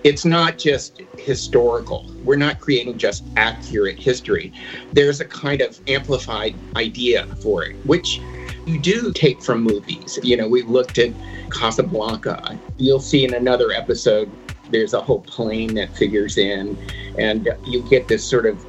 it's 0.03 0.25
not 0.25 0.58
just 0.58 1.01
historical. 1.17 2.13
We're 2.24 2.36
not 2.36 2.60
creating 2.60 2.98
just 2.98 3.24
accurate 3.38 3.98
history. 3.98 4.51
There's 4.91 5.22
a 5.22 5.25
kind 5.25 5.62
of 5.62 5.79
amplified 5.88 6.60
idea 6.75 7.25
for 7.41 7.63
it, 7.63 7.77
which 7.86 8.20
you 8.65 8.79
do 8.79 9.13
take 9.13 9.41
from 9.41 9.63
movies. 9.63 10.20
You 10.22 10.36
know, 10.38 10.48
we 10.48 10.62
looked 10.63 10.98
at 10.98 11.13
Casablanca. 11.51 12.60
You'll 12.77 13.00
see 13.00 13.24
in 13.24 13.34
another 13.34 13.72
episode, 13.72 14.32
there's 14.70 14.93
a 14.93 15.01
whole 15.01 15.22
plane 15.22 15.75
that 15.75 15.96
figures 15.96 16.38
in, 16.38 16.77
and 17.17 17.50
you 17.63 17.82
get 17.82 18.08
this 18.08 18.25
sort 18.25 18.46
of 18.46 18.65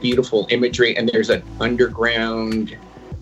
beautiful 0.00 0.46
imagery, 0.50 0.96
and 0.96 1.08
there's 1.08 1.30
an 1.30 1.42
underground 1.60 2.76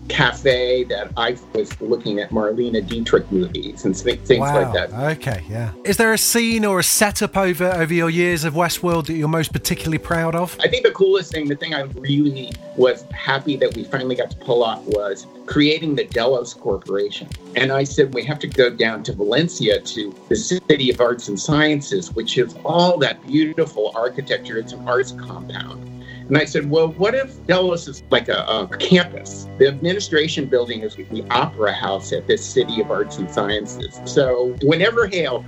cafe 0.07 0.83
that 0.85 1.11
I 1.17 1.37
was 1.53 1.79
looking 1.81 2.19
at 2.19 2.29
Marlene 2.29 2.85
Dietrich 2.87 3.31
movies 3.31 3.85
and 3.85 3.95
things 3.95 4.29
wow. 4.39 4.61
like 4.61 4.73
that. 4.73 5.17
Okay, 5.17 5.43
yeah. 5.49 5.71
Is 5.83 5.97
there 5.97 6.13
a 6.13 6.17
scene 6.17 6.65
or 6.65 6.79
a 6.79 6.83
setup 6.83 7.37
over 7.37 7.65
over 7.65 7.93
your 7.93 8.09
years 8.09 8.43
of 8.43 8.53
Westworld 8.53 9.07
that 9.07 9.13
you're 9.13 9.27
most 9.27 9.51
particularly 9.51 9.97
proud 9.97 10.35
of? 10.35 10.57
I 10.59 10.67
think 10.67 10.85
the 10.85 10.91
coolest 10.91 11.31
thing, 11.31 11.47
the 11.47 11.55
thing 11.55 11.73
I 11.73 11.81
really 11.81 12.51
was 12.77 13.03
happy 13.11 13.55
that 13.57 13.75
we 13.75 13.83
finally 13.85 14.15
got 14.15 14.31
to 14.31 14.37
pull 14.37 14.63
off 14.63 14.83
was 14.85 15.27
creating 15.45 15.95
the 15.95 16.05
Delos 16.05 16.53
Corporation. 16.53 17.27
And 17.55 17.71
I 17.71 17.83
said 17.83 18.13
we 18.13 18.23
have 18.25 18.39
to 18.39 18.47
go 18.47 18.69
down 18.69 19.03
to 19.03 19.13
Valencia 19.13 19.79
to 19.79 20.15
the 20.29 20.35
City 20.35 20.91
of 20.91 20.99
Arts 20.99 21.27
and 21.27 21.39
Sciences, 21.39 22.11
which 22.13 22.37
is 22.37 22.55
all 22.65 22.97
that 22.99 23.25
beautiful 23.25 23.91
architecture. 23.95 24.57
It's 24.57 24.73
an 24.73 24.87
arts 24.87 25.11
compound 25.13 25.94
and 26.27 26.37
I 26.37 26.45
said, 26.45 26.69
well, 26.69 26.89
what 26.89 27.13
if 27.13 27.45
Delos 27.45 27.87
is 27.87 28.03
like 28.09 28.29
a, 28.29 28.45
a 28.47 28.67
campus? 28.77 29.47
The 29.57 29.67
administration 29.67 30.45
building 30.45 30.81
is 30.81 30.95
the 30.95 31.25
opera 31.29 31.73
house 31.73 32.11
at 32.13 32.27
this 32.27 32.45
City 32.45 32.81
of 32.81 32.89
Arts 32.89 33.17
and 33.17 33.29
Sciences. 33.29 33.99
So 34.05 34.55
whenever 34.61 35.07
Hale 35.07 35.45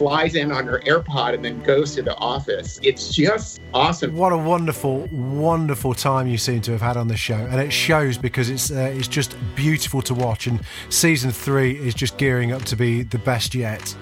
flies 0.00 0.34
in 0.34 0.50
on 0.50 0.66
her 0.66 0.80
AirPod 0.86 1.34
and 1.34 1.44
then 1.44 1.60
goes 1.60 1.94
to 1.94 2.00
the 2.00 2.16
office. 2.16 2.80
It's 2.82 3.14
just 3.14 3.60
awesome. 3.74 4.16
What 4.16 4.32
a 4.32 4.38
wonderful, 4.38 5.06
wonderful 5.12 5.92
time 5.92 6.26
you 6.26 6.38
seem 6.38 6.62
to 6.62 6.72
have 6.72 6.80
had 6.80 6.96
on 6.96 7.08
the 7.08 7.18
show, 7.18 7.34
and 7.34 7.60
it 7.60 7.70
shows 7.70 8.16
because 8.16 8.48
it's 8.48 8.70
uh, 8.70 8.94
it's 8.96 9.08
just 9.08 9.36
beautiful 9.54 10.00
to 10.02 10.14
watch. 10.14 10.46
And 10.46 10.60
season 10.88 11.32
three 11.32 11.72
is 11.76 11.92
just 11.92 12.16
gearing 12.16 12.50
up 12.50 12.62
to 12.62 12.76
be 12.76 13.02
the 13.02 13.18
best 13.18 13.54
yet. 13.54 13.94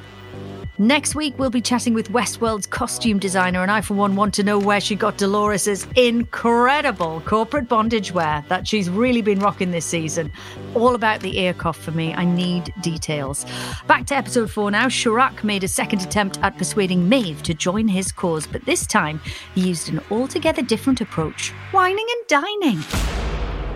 Next 0.81 1.17
week, 1.17 1.37
we'll 1.41 1.51
be 1.51 1.61
chatting 1.61 1.93
with 1.93 2.13
Westworld's 2.13 2.65
costume 2.65 3.19
designer, 3.19 3.63
and 3.63 3.71
I, 3.71 3.81
for 3.81 3.95
one, 3.95 4.15
want 4.15 4.33
to 4.35 4.45
know 4.45 4.61
where 4.61 4.81
she 4.81 4.95
got 4.95 5.19
Dolores's 5.19 5.89
incredible 5.97 7.21
corporate 7.23 7.69
bondage 7.69 8.13
wear 8.13 8.45
that 8.49 8.69
she's 8.69 8.89
really 8.89 9.21
been 9.21 9.41
rocking 9.41 9.73
this 9.73 9.85
season. 9.85 10.31
All 10.77 10.95
about 10.95 11.19
the 11.19 11.37
ear 11.37 11.53
cuff 11.53 11.77
for 11.77 11.91
me. 11.91 12.15
I 12.15 12.25
need 12.25 12.73
details. 12.81 13.45
Back 13.89 14.07
to 14.07 14.15
episode 14.15 14.53
four 14.53 14.71
now. 14.71 14.89
Serac 14.89 15.43
made 15.43 15.65
a 15.65 15.69
second 15.69 16.03
attempt 16.03 16.39
at 16.43 16.57
persuading 16.57 17.09
Maeve 17.09 17.43
to 17.43 17.55
join 17.55 17.89
his 17.89 18.13
cause, 18.13 18.47
but 18.47 18.65
this 18.65 18.87
time 18.87 19.21
he 19.57 19.63
used 19.63 19.89
an 19.89 20.01
altogether 20.13 20.63
different 20.63 21.01
approach 21.01 21.51
whining 21.73 22.07
and 22.09 22.27
dining. 22.29 22.85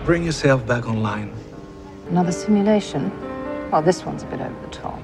Bring 0.05 0.23
yourself 0.23 0.65
back 0.65 0.87
online. 0.87 1.33
Another 2.07 2.31
simulation? 2.31 3.11
Well, 3.71 3.81
this 3.81 4.05
one's 4.05 4.23
a 4.23 4.27
bit 4.27 4.39
over 4.39 4.55
the 4.61 4.71
top. 4.71 5.01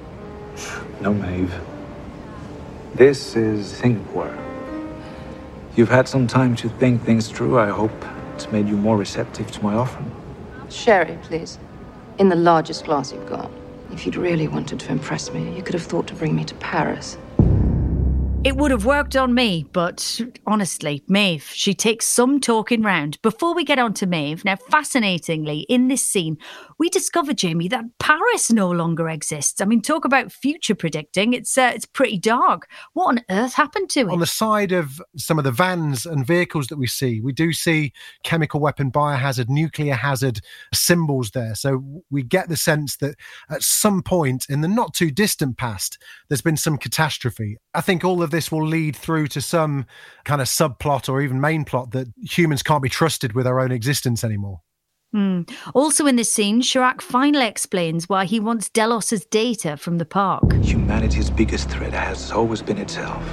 No, 1.01 1.13
Maeve. 1.13 1.53
This 2.95 3.35
is 3.35 3.67
Singapore. 3.67 4.35
You've 5.75 5.89
had 5.89 6.07
some 6.07 6.25
time 6.25 6.55
to 6.55 6.67
think 6.67 7.03
things 7.03 7.27
through. 7.29 7.59
I 7.59 7.69
hope 7.69 7.91
it's 8.33 8.51
made 8.51 8.67
you 8.67 8.75
more 8.75 8.97
receptive 8.97 9.51
to 9.51 9.63
my 9.63 9.75
offer. 9.75 10.03
Sherry, 10.69 11.17
please. 11.21 11.59
In 12.17 12.29
the 12.29 12.35
largest 12.35 12.85
glass 12.85 13.13
you've 13.13 13.29
got. 13.29 13.51
If 13.91 14.05
you'd 14.05 14.15
really 14.15 14.47
wanted 14.47 14.79
to 14.81 14.91
impress 14.91 15.31
me, 15.31 15.55
you 15.55 15.61
could 15.61 15.75
have 15.75 15.83
thought 15.83 16.07
to 16.07 16.15
bring 16.15 16.35
me 16.35 16.43
to 16.45 16.55
Paris. 16.55 17.17
It 18.41 18.55
would 18.55 18.71
have 18.71 18.85
worked 18.85 19.17
on 19.17 19.33
me, 19.33 19.65
but 19.73 20.21
honestly, 20.47 21.03
Maeve, 21.09 21.51
she 21.53 21.73
takes 21.73 22.05
some 22.05 22.39
talking 22.39 22.81
round. 22.81 23.21
Before 23.21 23.53
we 23.53 23.65
get 23.65 23.79
on 23.79 23.93
to 23.95 24.07
Maeve, 24.07 24.45
now 24.45 24.55
fascinatingly, 24.55 25.65
in 25.67 25.89
this 25.89 26.01
scene, 26.01 26.37
we 26.77 26.89
discover, 26.89 27.33
Jamie, 27.33 27.67
that 27.67 27.83
Paris 27.99 28.49
no 28.49 28.71
longer 28.71 29.09
exists. 29.09 29.59
I 29.59 29.65
mean, 29.65 29.81
talk 29.81 30.05
about 30.05 30.31
future 30.31 30.73
predicting. 30.73 31.33
It's 31.33 31.57
uh, 31.57 31.73
it's 31.75 31.85
pretty 31.85 32.17
dark. 32.17 32.69
What 32.93 33.07
on 33.07 33.21
earth 33.29 33.55
happened 33.55 33.89
to 33.91 34.01
it? 34.01 34.09
On 34.09 34.19
the 34.19 34.25
side 34.25 34.71
of 34.71 35.01
some 35.17 35.37
of 35.37 35.43
the 35.43 35.51
vans 35.51 36.05
and 36.05 36.25
vehicles 36.25 36.67
that 36.67 36.77
we 36.77 36.87
see, 36.87 37.19
we 37.19 37.33
do 37.33 37.51
see 37.51 37.91
chemical 38.23 38.61
weapon, 38.61 38.89
biohazard, 38.89 39.49
nuclear 39.49 39.95
hazard 39.95 40.39
symbols 40.73 41.31
there. 41.31 41.55
So 41.55 42.03
we 42.09 42.23
get 42.23 42.47
the 42.47 42.55
sense 42.55 42.95
that 42.97 43.15
at 43.49 43.63
some 43.63 44.01
point 44.01 44.45
in 44.47 44.61
the 44.61 44.69
not 44.69 44.93
too 44.93 45.11
distant 45.11 45.57
past, 45.57 46.01
there's 46.29 46.41
been 46.41 46.55
some 46.55 46.77
catastrophe. 46.77 47.57
I 47.73 47.81
think 47.81 48.05
all 48.05 48.23
of 48.23 48.28
this 48.29 48.51
will 48.51 48.65
lead 48.65 48.95
through 48.95 49.27
to 49.27 49.41
some 49.41 49.85
kind 50.23 50.41
of 50.41 50.47
subplot 50.47 51.09
or 51.09 51.21
even 51.21 51.41
main 51.41 51.65
plot 51.65 51.91
that 51.91 52.07
humans 52.21 52.63
can't 52.63 52.83
be 52.83 52.89
trusted 52.89 53.33
with 53.33 53.45
our 53.47 53.59
own 53.59 53.71
existence 53.71 54.23
anymore. 54.23 54.61
Mm. 55.15 55.51
Also 55.73 56.05
in 56.05 56.17
this 56.17 56.31
scene, 56.31 56.61
Serac 56.61 57.01
finally 57.01 57.47
explains 57.47 58.07
why 58.07 58.25
he 58.25 58.39
wants 58.39 58.69
Delos's 58.69 59.25
data 59.25 59.75
from 59.75 59.97
the 59.97 60.05
park. 60.05 60.53
Humanity's 60.61 61.31
biggest 61.31 61.69
threat 61.69 61.93
has 61.93 62.31
always 62.31 62.61
been 62.61 62.77
itself. 62.77 63.23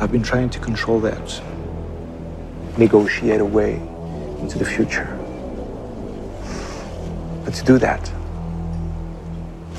I've 0.00 0.10
been 0.10 0.24
trying 0.24 0.50
to 0.50 0.58
control 0.58 0.98
that, 1.00 1.40
negotiate 2.76 3.40
a 3.40 3.44
way 3.44 3.74
into 4.40 4.58
the 4.58 4.64
future. 4.64 5.06
But 7.44 7.54
to 7.54 7.64
do 7.64 7.78
that, 7.78 8.10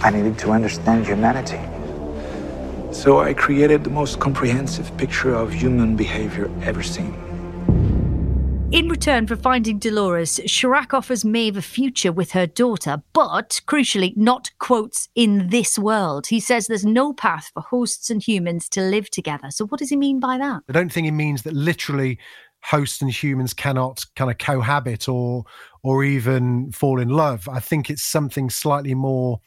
I 0.01 0.11
needed 0.11 0.37
to 0.39 0.51
understand 0.51 1.05
humanity. 1.05 1.59
So 2.95 3.19
I 3.19 3.33
created 3.33 3.83
the 3.83 3.89
most 3.89 4.19
comprehensive 4.19 4.95
picture 4.97 5.35
of 5.35 5.51
human 5.53 5.97
behavior 5.97 6.49
ever 6.63 6.81
seen. 6.81 7.13
In 8.71 8.87
return 8.87 9.27
for 9.27 9.35
finding 9.35 9.79
Dolores, 9.79 10.39
Serac 10.47 10.93
offers 10.93 11.25
Maeve 11.25 11.57
a 11.57 11.61
future 11.61 12.13
with 12.13 12.31
her 12.31 12.47
daughter, 12.47 13.03
but 13.11 13.61
crucially, 13.67 14.15
not 14.15 14.49
quotes 14.59 15.09
in 15.13 15.49
this 15.49 15.77
world. 15.77 16.27
He 16.27 16.39
says 16.39 16.67
there's 16.67 16.85
no 16.85 17.11
path 17.13 17.51
for 17.53 17.61
hosts 17.61 18.09
and 18.09 18.23
humans 18.23 18.69
to 18.69 18.81
live 18.81 19.09
together. 19.09 19.51
So, 19.51 19.67
what 19.67 19.79
does 19.79 19.89
he 19.89 19.97
mean 19.97 20.21
by 20.21 20.37
that? 20.37 20.63
I 20.69 20.71
don't 20.71 20.91
think 20.91 21.05
he 21.05 21.11
means 21.11 21.43
that 21.43 21.53
literally 21.53 22.17
hosts 22.63 23.01
and 23.01 23.11
humans 23.11 23.53
cannot 23.53 24.05
kind 24.15 24.31
of 24.31 24.37
cohabit 24.37 25.09
or 25.09 25.43
or 25.83 26.05
even 26.05 26.71
fall 26.71 27.01
in 27.01 27.09
love. 27.09 27.47
I 27.49 27.59
think 27.59 27.89
it's 27.89 28.03
something 28.03 28.49
slightly 28.49 28.95
more, 28.95 29.41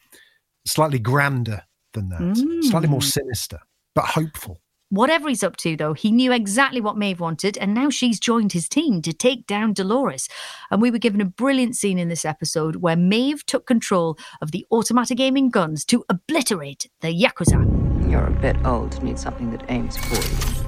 slightly 0.65 0.99
grander 0.99 1.63
than 1.93 2.09
that, 2.09 2.21
mm. 2.21 2.63
slightly 2.63 2.89
more 2.89 3.01
sinister, 3.01 3.59
but 3.95 4.05
hopeful. 4.05 4.59
Whatever 4.91 5.29
he's 5.29 5.43
up 5.43 5.55
to, 5.57 5.75
though, 5.75 5.93
he 5.93 6.11
knew 6.11 6.31
exactly 6.31 6.81
what 6.81 6.97
Maeve 6.97 7.19
wanted, 7.19 7.59
and 7.59 7.75
now 7.75 7.91
she's 7.91 8.19
joined 8.19 8.53
his 8.53 8.67
team 8.67 9.03
to 9.03 9.13
take 9.13 9.45
down 9.45 9.73
Dolores. 9.73 10.27
And 10.71 10.81
we 10.81 10.89
were 10.89 10.97
given 10.97 11.21
a 11.21 11.25
brilliant 11.25 11.75
scene 11.75 11.99
in 11.99 12.09
this 12.09 12.25
episode 12.25 12.77
where 12.77 12.95
Maeve 12.95 13.45
took 13.45 13.67
control 13.67 14.17
of 14.41 14.51
the 14.51 14.65
automatic 14.71 15.19
aiming 15.19 15.51
guns 15.51 15.85
to 15.85 16.03
obliterate 16.09 16.89
the 17.01 17.09
Yakuza. 17.09 18.09
You're 18.09 18.25
a 18.25 18.31
bit 18.31 18.57
old 18.65 18.93
to 18.93 19.05
need 19.05 19.19
something 19.19 19.51
that 19.51 19.63
aims 19.69 19.95
for 19.95 20.15
you. 20.15 20.59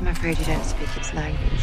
I'm 0.00 0.08
afraid 0.08 0.38
you 0.38 0.44
don't 0.44 0.62
speak 0.62 0.94
its 0.94 1.14
language. 1.14 1.62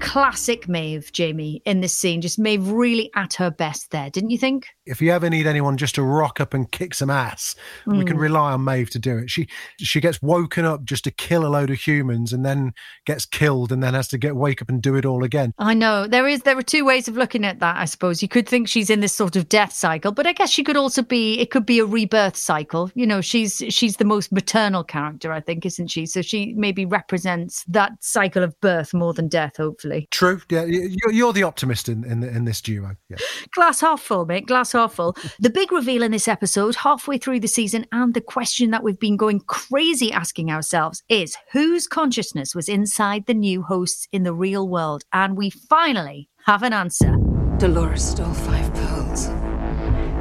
Classic 0.00 0.68
Maeve, 0.68 1.12
Jamie, 1.12 1.62
in 1.64 1.80
this 1.80 1.96
scene. 1.96 2.20
Just 2.20 2.38
Maeve 2.38 2.68
really 2.68 3.10
at 3.14 3.34
her 3.34 3.50
best 3.50 3.90
there, 3.90 4.10
didn't 4.10 4.30
you 4.30 4.38
think? 4.38 4.66
If 4.86 5.02
you 5.02 5.10
ever 5.12 5.28
need 5.28 5.46
anyone 5.46 5.76
just 5.76 5.94
to 5.96 6.02
rock 6.02 6.40
up 6.40 6.54
and 6.54 6.70
kick 6.70 6.94
some 6.94 7.10
ass, 7.10 7.54
mm. 7.86 7.98
we 7.98 8.04
can 8.04 8.16
hmm. 8.16 8.22
rely 8.22 8.52
on 8.52 8.64
Maeve 8.64 8.90
to 8.90 8.98
do 8.98 9.18
it. 9.18 9.30
She 9.30 9.48
she 9.78 10.00
gets 10.00 10.22
woken 10.22 10.64
up 10.64 10.84
just 10.84 11.04
to 11.04 11.10
kill 11.10 11.44
a 11.44 11.48
load 11.48 11.70
of 11.70 11.78
humans 11.78 12.32
and 12.32 12.44
then 12.44 12.72
gets 13.04 13.26
killed 13.26 13.70
and 13.70 13.82
then 13.82 13.94
has 13.94 14.08
to 14.08 14.18
get 14.18 14.36
wake 14.36 14.62
up 14.62 14.68
and 14.70 14.80
do 14.80 14.94
it 14.94 15.04
all 15.04 15.24
again. 15.24 15.52
I 15.58 15.74
know. 15.74 16.06
There 16.06 16.26
is 16.26 16.42
there 16.42 16.56
are 16.56 16.62
two 16.62 16.84
ways 16.84 17.08
of 17.08 17.16
looking 17.16 17.44
at 17.44 17.60
that, 17.60 17.76
I 17.76 17.84
suppose. 17.84 18.22
You 18.22 18.28
could 18.28 18.48
think 18.48 18.68
she's 18.68 18.90
in 18.90 19.00
this 19.00 19.14
sort 19.14 19.36
of 19.36 19.48
death 19.48 19.72
cycle, 19.72 20.12
but 20.12 20.26
I 20.26 20.32
guess 20.32 20.50
she 20.50 20.64
could 20.64 20.76
also 20.76 21.02
be 21.02 21.38
it 21.38 21.50
could 21.50 21.66
be 21.66 21.80
a 21.80 21.84
rebirth 21.84 22.36
cycle. 22.36 22.90
You 22.94 23.06
know, 23.06 23.20
she's 23.20 23.62
she's 23.68 23.96
the 23.96 24.04
most 24.04 24.32
maternal 24.32 24.84
character, 24.84 25.32
I 25.32 25.40
think, 25.40 25.66
isn't 25.66 25.88
she? 25.88 26.06
So 26.06 26.22
she 26.22 26.54
maybe 26.56 26.86
represents 26.86 27.64
that 27.68 27.92
cycle 28.00 28.42
of 28.42 28.58
birth 28.60 28.94
more 28.94 29.12
than 29.12 29.28
death, 29.28 29.58
hopefully. 29.58 29.87
True. 30.10 30.40
Yeah, 30.48 30.64
you're 30.64 31.32
the 31.32 31.42
optimist 31.42 31.88
in 31.88 32.04
in, 32.04 32.22
in 32.22 32.44
this 32.44 32.60
duo. 32.60 32.96
Yeah. 33.08 33.16
Glass 33.52 33.80
half 33.80 34.00
full, 34.00 34.26
mate. 34.26 34.46
Glass 34.46 34.72
half 34.72 34.94
full. 34.94 35.16
The 35.40 35.50
big 35.50 35.72
reveal 35.72 36.02
in 36.02 36.10
this 36.10 36.28
episode, 36.28 36.74
halfway 36.74 37.16
through 37.16 37.40
the 37.40 37.48
season, 37.48 37.86
and 37.92 38.12
the 38.12 38.20
question 38.20 38.70
that 38.70 38.82
we've 38.82 38.98
been 38.98 39.16
going 39.16 39.40
crazy 39.40 40.12
asking 40.12 40.50
ourselves 40.50 41.02
is 41.08 41.36
whose 41.52 41.86
consciousness 41.86 42.54
was 42.54 42.68
inside 42.68 43.26
the 43.26 43.34
new 43.34 43.62
hosts 43.62 44.08
in 44.12 44.24
the 44.24 44.34
real 44.34 44.68
world? 44.68 45.04
And 45.12 45.36
we 45.36 45.50
finally 45.50 46.28
have 46.46 46.62
an 46.62 46.72
answer. 46.72 47.16
Dolores 47.58 48.04
stole 48.04 48.32
five 48.34 48.72
pearls. 48.74 49.26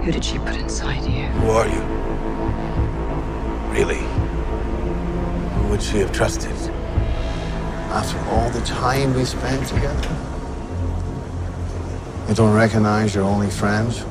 Who 0.03 0.11
did 0.11 0.23
she 0.23 0.39
put 0.39 0.55
inside 0.55 1.03
you? 1.03 1.25
Who 1.25 1.49
are 1.49 1.67
you? 1.67 1.81
Really? 3.71 4.01
Who 5.55 5.67
would 5.69 5.81
she 5.81 5.97
have 5.97 6.11
trusted? 6.11 6.55
After 7.89 8.17
all 8.29 8.49
the 8.49 8.61
time 8.61 9.13
we 9.13 9.25
spent 9.25 9.67
together? 9.67 10.15
You 12.27 12.35
don't 12.35 12.53
recognize 12.53 13.15
your 13.15 13.23
only 13.23 13.49
friends? 13.49 14.03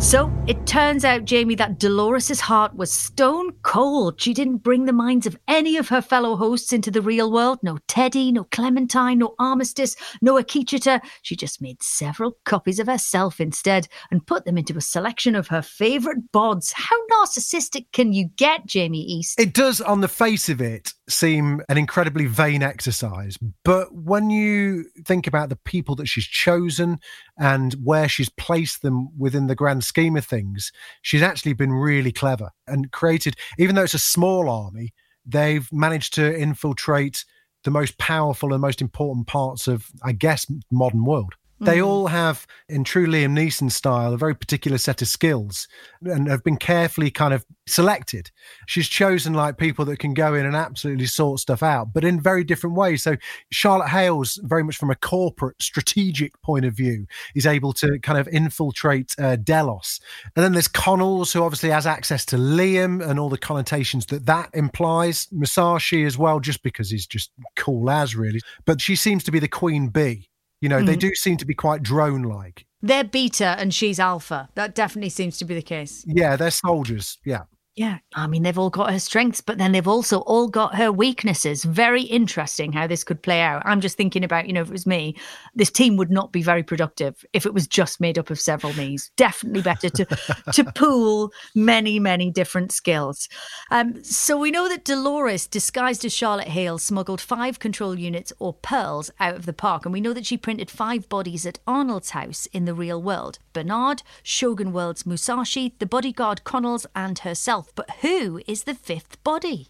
So 0.00 0.32
it 0.46 0.64
turns 0.64 1.04
out, 1.04 1.24
Jamie, 1.24 1.56
that 1.56 1.80
Dolores' 1.80 2.38
heart 2.38 2.76
was 2.76 2.92
stone 2.92 3.50
cold. 3.62 4.20
She 4.20 4.32
didn't 4.32 4.58
bring 4.58 4.84
the 4.84 4.92
minds 4.92 5.26
of 5.26 5.36
any 5.48 5.76
of 5.76 5.88
her 5.88 6.00
fellow 6.00 6.36
hosts 6.36 6.72
into 6.72 6.92
the 6.92 7.02
real 7.02 7.32
world. 7.32 7.58
No 7.64 7.78
Teddy, 7.88 8.30
no 8.30 8.44
Clementine, 8.44 9.18
no 9.18 9.34
Armistice, 9.40 9.96
no 10.22 10.34
Akecheta. 10.34 11.00
She 11.22 11.34
just 11.34 11.60
made 11.60 11.82
several 11.82 12.38
copies 12.44 12.78
of 12.78 12.86
herself 12.86 13.40
instead 13.40 13.88
and 14.12 14.24
put 14.24 14.44
them 14.44 14.56
into 14.56 14.76
a 14.76 14.80
selection 14.80 15.34
of 15.34 15.48
her 15.48 15.62
favourite 15.62 16.30
bods. 16.32 16.72
How 16.72 16.96
narcissistic 17.08 17.86
can 17.92 18.12
you 18.12 18.30
get, 18.36 18.66
Jamie 18.66 19.02
East? 19.02 19.40
It 19.40 19.52
does, 19.52 19.80
on 19.80 20.00
the 20.00 20.08
face 20.08 20.48
of 20.48 20.60
it, 20.60 20.94
seem 21.08 21.62
an 21.68 21.78
incredibly 21.78 22.26
vain 22.26 22.62
exercise. 22.62 23.38
But 23.64 23.94
when 23.94 24.30
you 24.30 24.84
think 25.04 25.26
about 25.26 25.48
the 25.48 25.56
people 25.56 25.94
that 25.96 26.06
she's 26.06 26.26
chosen 26.26 26.98
and 27.38 27.74
where 27.82 28.08
she's 28.08 28.28
placed 28.28 28.82
them 28.82 29.08
within 29.18 29.46
the 29.46 29.54
grand 29.54 29.84
scheme 29.84 30.16
of 30.16 30.24
things, 30.24 30.70
she's 31.02 31.22
actually 31.22 31.54
been 31.54 31.72
really 31.72 32.12
clever 32.12 32.50
and 32.66 32.92
created, 32.92 33.36
even 33.58 33.74
though 33.74 33.84
it's 33.84 33.94
a 33.94 33.98
small 33.98 34.48
army, 34.48 34.92
they've 35.24 35.68
managed 35.72 36.14
to 36.14 36.38
infiltrate 36.38 37.24
the 37.64 37.70
most 37.70 37.98
powerful 37.98 38.52
and 38.52 38.60
most 38.60 38.80
important 38.80 39.26
parts 39.26 39.66
of, 39.66 39.86
I 40.02 40.12
guess, 40.12 40.46
modern 40.70 41.04
world. 41.04 41.34
They 41.60 41.78
mm. 41.78 41.86
all 41.86 42.06
have, 42.06 42.46
in 42.68 42.84
true 42.84 43.06
Liam 43.06 43.32
Neeson 43.32 43.70
style, 43.70 44.14
a 44.14 44.18
very 44.18 44.34
particular 44.34 44.78
set 44.78 45.02
of 45.02 45.08
skills 45.08 45.66
and 46.02 46.28
have 46.28 46.44
been 46.44 46.56
carefully 46.56 47.10
kind 47.10 47.34
of 47.34 47.44
selected. 47.66 48.30
She's 48.66 48.88
chosen 48.88 49.34
like 49.34 49.58
people 49.58 49.84
that 49.86 49.98
can 49.98 50.14
go 50.14 50.34
in 50.34 50.46
and 50.46 50.54
absolutely 50.54 51.06
sort 51.06 51.40
stuff 51.40 51.62
out, 51.62 51.92
but 51.92 52.04
in 52.04 52.20
very 52.20 52.44
different 52.44 52.76
ways. 52.76 53.02
So 53.02 53.16
Charlotte 53.50 53.88
Hales, 53.88 54.40
very 54.44 54.62
much 54.62 54.76
from 54.76 54.90
a 54.90 54.94
corporate 54.94 55.60
strategic 55.60 56.40
point 56.42 56.64
of 56.64 56.74
view, 56.74 57.06
is 57.34 57.46
able 57.46 57.72
to 57.74 57.98
kind 58.00 58.18
of 58.18 58.28
infiltrate 58.28 59.14
uh, 59.18 59.36
Delos. 59.36 60.00
And 60.36 60.44
then 60.44 60.52
there's 60.52 60.68
Connells, 60.68 61.32
who 61.32 61.42
obviously 61.42 61.70
has 61.70 61.86
access 61.86 62.24
to 62.26 62.36
Liam 62.36 63.06
and 63.06 63.18
all 63.18 63.28
the 63.28 63.38
connotations 63.38 64.06
that 64.06 64.26
that 64.26 64.50
implies. 64.54 65.26
Musashi 65.32 66.04
as 66.04 66.16
well, 66.16 66.40
just 66.40 66.62
because 66.62 66.90
he's 66.90 67.06
just 67.06 67.30
cool 67.56 67.90
as 67.90 68.14
really. 68.14 68.40
But 68.64 68.80
she 68.80 68.96
seems 68.96 69.24
to 69.24 69.32
be 69.32 69.38
the 69.38 69.48
queen 69.48 69.88
bee 69.88 70.28
you 70.60 70.68
know, 70.68 70.80
mm. 70.80 70.86
they 70.86 70.96
do 70.96 71.14
seem 71.14 71.36
to 71.38 71.46
be 71.46 71.54
quite 71.54 71.82
drone 71.82 72.22
like. 72.22 72.66
They're 72.80 73.04
beta 73.04 73.56
and 73.58 73.74
she's 73.74 73.98
alpha. 73.98 74.48
That 74.54 74.74
definitely 74.74 75.10
seems 75.10 75.38
to 75.38 75.44
be 75.44 75.54
the 75.54 75.62
case. 75.62 76.04
Yeah, 76.06 76.36
they're 76.36 76.50
soldiers. 76.50 77.18
Yeah. 77.24 77.42
Yeah, 77.78 77.98
I 78.12 78.26
mean, 78.26 78.42
they've 78.42 78.58
all 78.58 78.70
got 78.70 78.90
her 78.90 78.98
strengths, 78.98 79.40
but 79.40 79.56
then 79.56 79.70
they've 79.70 79.86
also 79.86 80.18
all 80.22 80.48
got 80.48 80.74
her 80.74 80.90
weaknesses. 80.90 81.62
Very 81.62 82.02
interesting 82.02 82.72
how 82.72 82.88
this 82.88 83.04
could 83.04 83.22
play 83.22 83.40
out. 83.40 83.62
I'm 83.64 83.80
just 83.80 83.96
thinking 83.96 84.24
about, 84.24 84.48
you 84.48 84.52
know, 84.52 84.62
if 84.62 84.66
it 84.66 84.72
was 84.72 84.84
me, 84.84 85.14
this 85.54 85.70
team 85.70 85.96
would 85.96 86.10
not 86.10 86.32
be 86.32 86.42
very 86.42 86.64
productive 86.64 87.24
if 87.32 87.46
it 87.46 87.54
was 87.54 87.68
just 87.68 88.00
made 88.00 88.18
up 88.18 88.30
of 88.30 88.40
several 88.40 88.72
me's. 88.72 89.12
Definitely 89.16 89.62
better 89.62 89.90
to 89.90 90.04
to 90.54 90.64
pool 90.74 91.30
many, 91.54 92.00
many 92.00 92.32
different 92.32 92.72
skills. 92.72 93.28
Um, 93.70 94.02
so 94.02 94.36
we 94.36 94.50
know 94.50 94.68
that 94.68 94.84
Dolores, 94.84 95.46
disguised 95.46 96.04
as 96.04 96.12
Charlotte 96.12 96.48
Hale, 96.48 96.78
smuggled 96.78 97.20
five 97.20 97.60
control 97.60 97.96
units 97.96 98.32
or 98.40 98.54
pearls 98.54 99.12
out 99.20 99.36
of 99.36 99.46
the 99.46 99.52
park, 99.52 99.86
and 99.86 99.92
we 99.92 100.00
know 100.00 100.12
that 100.14 100.26
she 100.26 100.36
printed 100.36 100.68
five 100.68 101.08
bodies 101.08 101.46
at 101.46 101.60
Arnold's 101.64 102.10
house 102.10 102.46
in 102.46 102.64
the 102.64 102.74
real 102.74 103.00
world: 103.00 103.38
Bernard, 103.52 104.02
Shogun 104.24 104.72
World's 104.72 105.06
Musashi, 105.06 105.76
the 105.78 105.86
bodyguard 105.86 106.42
Connells, 106.42 106.84
and 106.96 107.20
herself. 107.20 107.67
But 107.74 107.90
who 108.02 108.40
is 108.46 108.64
the 108.64 108.74
fifth 108.74 109.22
body? 109.24 109.68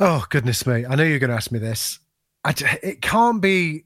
Oh 0.00 0.24
goodness 0.30 0.66
me! 0.66 0.84
I 0.86 0.94
know 0.94 1.04
you're 1.04 1.18
going 1.18 1.30
to 1.30 1.36
ask 1.36 1.52
me 1.52 1.58
this. 1.58 1.98
I, 2.44 2.54
it 2.82 3.02
can't 3.02 3.40
be. 3.40 3.84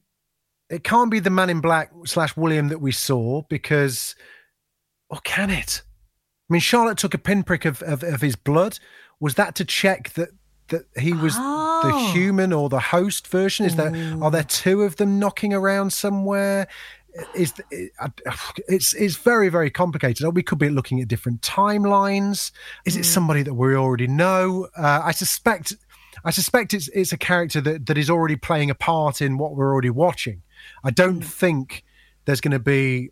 It 0.69 0.83
can't 0.83 1.11
be 1.11 1.21
the 1.21 1.31
Man 1.31 1.51
in 1.51 1.61
Black 1.61 1.91
slash 2.07 2.37
William 2.37 2.69
that 2.69 2.81
we 2.81 2.91
saw 2.91 3.43
because, 3.49 4.17
or 5.11 5.19
can 5.23 5.51
it? 5.51 5.83
I 6.49 6.53
mean, 6.53 6.61
Charlotte 6.61 6.99
took 6.99 7.15
a 7.15 7.19
pinprick 7.19 7.65
of, 7.65 7.83
of, 7.83 8.03
of 8.03 8.21
his 8.21 8.35
blood. 8.37 8.79
Was 9.21 9.35
that 9.37 9.55
to 9.57 9.65
check 9.65 10.13
that 10.15 10.31
that 10.69 10.85
he 10.99 11.13
was 11.13 11.35
Oh. 11.39 11.81
the 11.85 11.99
human 12.13 12.53
or 12.53 12.69
the 12.69 12.81
host 12.81 13.29
version? 13.29 13.67
Is 13.67 13.77
there 13.77 13.93
are 14.23 14.31
there 14.31 14.43
two 14.45 14.83
of 14.83 14.97
them 14.97 15.19
knocking 15.19 15.53
around 15.55 15.93
somewhere? 15.93 16.67
Is 17.35 17.55
it's 18.69 18.93
it's 18.95 19.17
very 19.17 19.49
very 19.49 19.71
complicated. 19.71 20.35
We 20.35 20.43
could 20.43 20.59
be 20.59 20.69
looking 20.69 21.01
at 21.01 21.09
different 21.09 21.41
timelines. 21.41 22.53
Is 22.85 22.97
it 22.97 23.05
somebody 23.05 23.43
that 23.43 23.55
we 23.55 23.75
already 23.75 24.07
know? 24.07 24.69
Uh, 24.77 25.01
I 25.05 25.13
suspect. 25.13 25.75
I 26.25 26.31
suspect 26.31 26.75
it's 26.75 26.89
it's 26.89 27.13
a 27.13 27.17
character 27.17 27.61
that, 27.61 27.87
that 27.87 27.99
is 27.99 28.11
already 28.11 28.37
playing 28.37 28.71
a 28.71 28.75
part 28.75 29.23
in 29.23 29.39
what 29.39 29.55
we're 29.55 29.73
already 29.73 29.91
watching. 29.91 30.43
I 30.85 30.91
don't 30.91 31.23
think 31.23 31.85
there's 32.25 32.41
going 32.41 32.53
to 32.53 32.59
be 32.59 33.11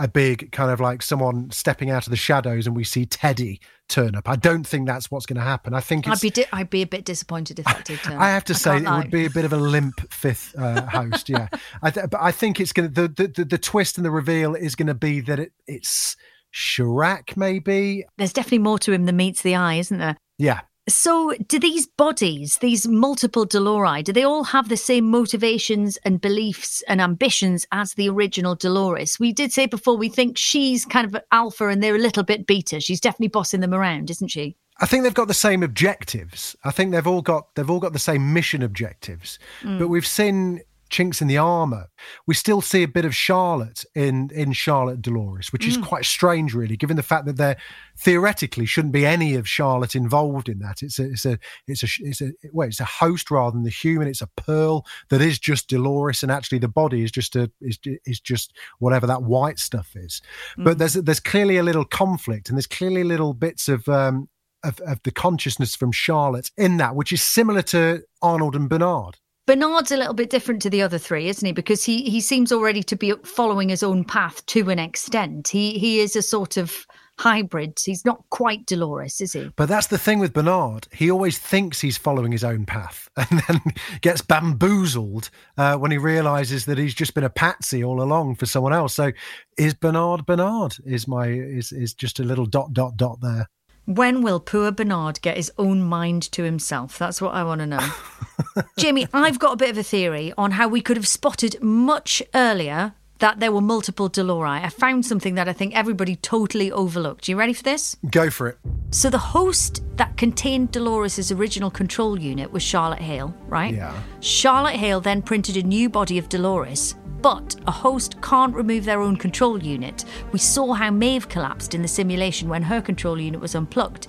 a 0.00 0.08
big 0.08 0.50
kind 0.50 0.70
of 0.70 0.80
like 0.80 1.02
someone 1.02 1.50
stepping 1.50 1.90
out 1.90 2.06
of 2.06 2.10
the 2.10 2.16
shadows 2.16 2.66
and 2.66 2.74
we 2.74 2.84
see 2.84 3.04
Teddy 3.04 3.60
turn 3.88 4.14
up. 4.16 4.28
I 4.28 4.36
don't 4.36 4.66
think 4.66 4.86
that's 4.86 5.10
what's 5.10 5.26
going 5.26 5.36
to 5.36 5.42
happen. 5.42 5.74
I 5.74 5.80
think 5.80 6.08
I'd 6.08 6.20
be 6.20 6.30
di- 6.30 6.46
I'd 6.52 6.70
be 6.70 6.80
a 6.82 6.86
bit 6.86 7.04
disappointed 7.04 7.58
if 7.58 7.66
that 7.66 7.84
did 7.84 7.98
turn. 7.98 8.16
I 8.16 8.30
have 8.30 8.44
to 8.44 8.54
say 8.54 8.78
it 8.78 8.84
lie. 8.84 9.00
would 9.00 9.10
be 9.10 9.26
a 9.26 9.30
bit 9.30 9.44
of 9.44 9.52
a 9.52 9.58
limp 9.58 10.00
fifth 10.12 10.58
uh, 10.58 10.86
host. 10.86 11.28
Yeah, 11.28 11.48
I 11.82 11.90
th- 11.90 12.06
but 12.10 12.20
I 12.20 12.32
think 12.32 12.58
it's 12.60 12.72
going 12.72 12.92
to 12.92 13.08
the, 13.08 13.28
the 13.28 13.44
the 13.44 13.58
twist 13.58 13.98
and 13.98 14.04
the 14.04 14.10
reveal 14.10 14.54
is 14.54 14.74
going 14.74 14.88
to 14.88 14.94
be 14.94 15.20
that 15.20 15.38
it, 15.38 15.52
it's 15.66 16.16
Serac 16.52 17.36
maybe. 17.36 18.04
There's 18.16 18.32
definitely 18.32 18.58
more 18.58 18.78
to 18.80 18.92
him 18.92 19.04
than 19.04 19.16
meets 19.16 19.42
the 19.42 19.54
eye, 19.54 19.74
isn't 19.74 19.98
there? 19.98 20.16
Yeah. 20.38 20.60
So, 20.90 21.32
do 21.46 21.58
these 21.58 21.86
bodies, 21.86 22.58
these 22.58 22.86
multiple 22.88 23.46
Dolori, 23.46 24.02
do 24.02 24.12
they 24.12 24.24
all 24.24 24.44
have 24.44 24.68
the 24.68 24.76
same 24.76 25.08
motivations 25.10 25.96
and 25.98 26.20
beliefs 26.20 26.82
and 26.88 27.00
ambitions 27.00 27.66
as 27.70 27.94
the 27.94 28.08
original 28.08 28.56
Dolores? 28.56 29.20
We 29.20 29.32
did 29.32 29.52
say 29.52 29.66
before 29.66 29.96
we 29.96 30.08
think 30.08 30.36
she's 30.36 30.84
kind 30.84 31.06
of 31.06 31.22
alpha 31.30 31.68
and 31.68 31.82
they're 31.82 31.94
a 31.94 31.98
little 31.98 32.24
bit 32.24 32.46
beta. 32.46 32.80
She's 32.80 33.00
definitely 33.00 33.28
bossing 33.28 33.60
them 33.60 33.72
around, 33.72 34.10
isn't 34.10 34.28
she? 34.28 34.56
I 34.80 34.86
think 34.86 35.04
they've 35.04 35.14
got 35.14 35.28
the 35.28 35.34
same 35.34 35.62
objectives. 35.62 36.56
I 36.64 36.70
think 36.70 36.92
they've 36.92 37.06
all 37.06 37.22
got 37.22 37.54
they've 37.54 37.70
all 37.70 37.80
got 37.80 37.92
the 37.92 37.98
same 37.98 38.32
mission 38.32 38.62
objectives. 38.62 39.38
Mm. 39.62 39.78
But 39.78 39.88
we've 39.88 40.06
seen 40.06 40.60
chinks 40.90 41.22
in 41.22 41.28
the 41.28 41.38
armor. 41.38 41.88
We 42.26 42.34
still 42.34 42.60
see 42.60 42.82
a 42.82 42.88
bit 42.88 43.04
of 43.04 43.14
Charlotte 43.14 43.84
in 43.94 44.30
in 44.34 44.52
Charlotte 44.52 45.00
Dolores, 45.02 45.52
which 45.52 45.66
is 45.66 45.78
Mm. 45.78 45.84
quite 45.86 46.04
strange, 46.04 46.54
really, 46.54 46.76
given 46.76 46.96
the 46.96 47.02
fact 47.02 47.26
that 47.26 47.36
there 47.36 47.56
theoretically 47.98 48.66
shouldn't 48.66 48.92
be 48.92 49.04
any 49.06 49.34
of 49.34 49.48
Charlotte 49.48 49.94
involved 49.94 50.48
in 50.48 50.58
that. 50.60 50.82
It's 50.82 50.98
a 50.98 51.04
it's 51.04 51.24
a 51.26 51.38
it's 51.66 51.82
a 51.82 51.88
it's 52.00 52.20
a 52.20 52.32
well, 52.52 52.68
it's 52.68 52.80
a 52.80 52.84
host 52.84 53.30
rather 53.30 53.52
than 53.54 53.64
the 53.64 53.70
human. 53.70 54.08
It's 54.08 54.22
a 54.22 54.26
pearl 54.36 54.84
that 55.10 55.20
is 55.20 55.38
just 55.38 55.68
Dolores, 55.68 56.22
and 56.22 56.32
actually 56.32 56.58
the 56.58 56.68
body 56.68 57.02
is 57.02 57.10
just 57.10 57.36
a 57.36 57.50
is 57.60 57.78
is 58.04 58.20
just 58.20 58.56
whatever 58.78 59.06
that 59.06 59.22
white 59.22 59.58
stuff 59.58 59.92
is. 59.94 60.20
But 60.56 60.76
Mm. 60.76 60.78
there's 60.78 60.94
there's 60.94 61.20
clearly 61.20 61.56
a 61.58 61.62
little 61.62 61.84
conflict, 61.84 62.48
and 62.48 62.56
there's 62.56 62.66
clearly 62.66 63.04
little 63.04 63.34
bits 63.34 63.68
of 63.68 63.88
um 63.88 64.28
of, 64.62 64.78
of 64.80 65.00
the 65.04 65.10
consciousness 65.10 65.74
from 65.74 65.90
Charlotte 65.90 66.50
in 66.58 66.76
that, 66.76 66.94
which 66.94 67.12
is 67.12 67.22
similar 67.22 67.62
to 67.62 68.02
Arnold 68.20 68.54
and 68.54 68.68
Bernard. 68.68 69.16
Bernard's 69.50 69.90
a 69.90 69.96
little 69.96 70.14
bit 70.14 70.30
different 70.30 70.62
to 70.62 70.70
the 70.70 70.80
other 70.80 70.96
three, 70.96 71.28
isn't 71.28 71.44
he? 71.44 71.50
Because 71.50 71.82
he 71.82 72.08
he 72.08 72.20
seems 72.20 72.52
already 72.52 72.84
to 72.84 72.94
be 72.94 73.12
following 73.24 73.68
his 73.68 73.82
own 73.82 74.04
path 74.04 74.46
to 74.46 74.70
an 74.70 74.78
extent. 74.78 75.48
He 75.48 75.76
he 75.76 75.98
is 75.98 76.14
a 76.14 76.22
sort 76.22 76.56
of 76.56 76.86
hybrid. 77.18 77.76
He's 77.84 78.04
not 78.04 78.22
quite 78.30 78.64
Dolores, 78.66 79.20
is 79.20 79.32
he? 79.32 79.50
But 79.56 79.68
that's 79.68 79.88
the 79.88 79.98
thing 79.98 80.20
with 80.20 80.34
Bernard. 80.34 80.86
He 80.92 81.10
always 81.10 81.36
thinks 81.36 81.80
he's 81.80 81.98
following 81.98 82.30
his 82.30 82.44
own 82.44 82.64
path 82.64 83.08
and 83.16 83.42
then 83.48 83.60
gets 84.02 84.22
bamboozled 84.22 85.30
uh, 85.58 85.76
when 85.76 85.90
he 85.90 85.98
realizes 85.98 86.66
that 86.66 86.78
he's 86.78 86.94
just 86.94 87.14
been 87.14 87.24
a 87.24 87.28
patsy 87.28 87.82
all 87.82 88.00
along 88.00 88.36
for 88.36 88.46
someone 88.46 88.72
else. 88.72 88.94
So 88.94 89.10
is 89.58 89.74
Bernard 89.74 90.26
Bernard? 90.26 90.76
Is 90.86 91.08
my 91.08 91.26
is 91.26 91.72
is 91.72 91.92
just 91.92 92.20
a 92.20 92.24
little 92.24 92.46
dot 92.46 92.72
dot 92.72 92.96
dot 92.96 93.20
there. 93.20 93.48
When 93.90 94.22
will 94.22 94.38
poor 94.38 94.70
Bernard 94.70 95.20
get 95.20 95.36
his 95.36 95.50
own 95.58 95.82
mind 95.82 96.30
to 96.30 96.44
himself? 96.44 96.96
That's 96.96 97.20
what 97.20 97.34
I 97.34 97.42
want 97.42 97.60
to 97.60 97.66
know. 97.66 97.90
Jamie, 98.78 99.08
I've 99.12 99.40
got 99.40 99.54
a 99.54 99.56
bit 99.56 99.70
of 99.70 99.78
a 99.78 99.82
theory 99.82 100.32
on 100.38 100.52
how 100.52 100.68
we 100.68 100.80
could 100.80 100.96
have 100.96 101.08
spotted 101.08 101.60
much 101.60 102.22
earlier 102.32 102.94
that 103.18 103.40
there 103.40 103.50
were 103.50 103.60
multiple 103.60 104.08
Dolori. 104.08 104.62
I 104.62 104.68
found 104.68 105.04
something 105.04 105.34
that 105.34 105.48
I 105.48 105.52
think 105.52 105.74
everybody 105.74 106.14
totally 106.14 106.70
overlooked. 106.70 107.26
You 107.26 107.34
ready 107.36 107.52
for 107.52 107.64
this? 107.64 107.96
Go 108.12 108.30
for 108.30 108.46
it. 108.46 108.58
So 108.92 109.10
the 109.10 109.18
host 109.18 109.82
that 109.96 110.16
contained 110.16 110.70
Dolores' 110.70 111.32
original 111.32 111.70
control 111.70 112.16
unit 112.16 112.52
was 112.52 112.62
Charlotte 112.62 113.00
Hale, 113.00 113.34
right? 113.48 113.74
Yeah. 113.74 114.00
Charlotte 114.20 114.76
Hale 114.76 115.00
then 115.00 115.20
printed 115.20 115.56
a 115.56 115.64
new 115.64 115.90
body 115.90 116.16
of 116.16 116.28
Dolores, 116.28 116.94
but 117.22 117.56
a 117.66 117.70
host 117.70 118.20
can't 118.22 118.54
remove 118.54 118.84
their 118.84 119.00
own 119.00 119.16
control 119.16 119.62
unit. 119.62 120.04
We 120.32 120.38
saw 120.38 120.72
how 120.72 120.90
Maeve 120.90 121.28
collapsed 121.28 121.74
in 121.74 121.82
the 121.82 121.88
simulation 121.88 122.48
when 122.48 122.62
her 122.62 122.80
control 122.80 123.20
unit 123.20 123.40
was 123.40 123.54
unplugged, 123.54 124.06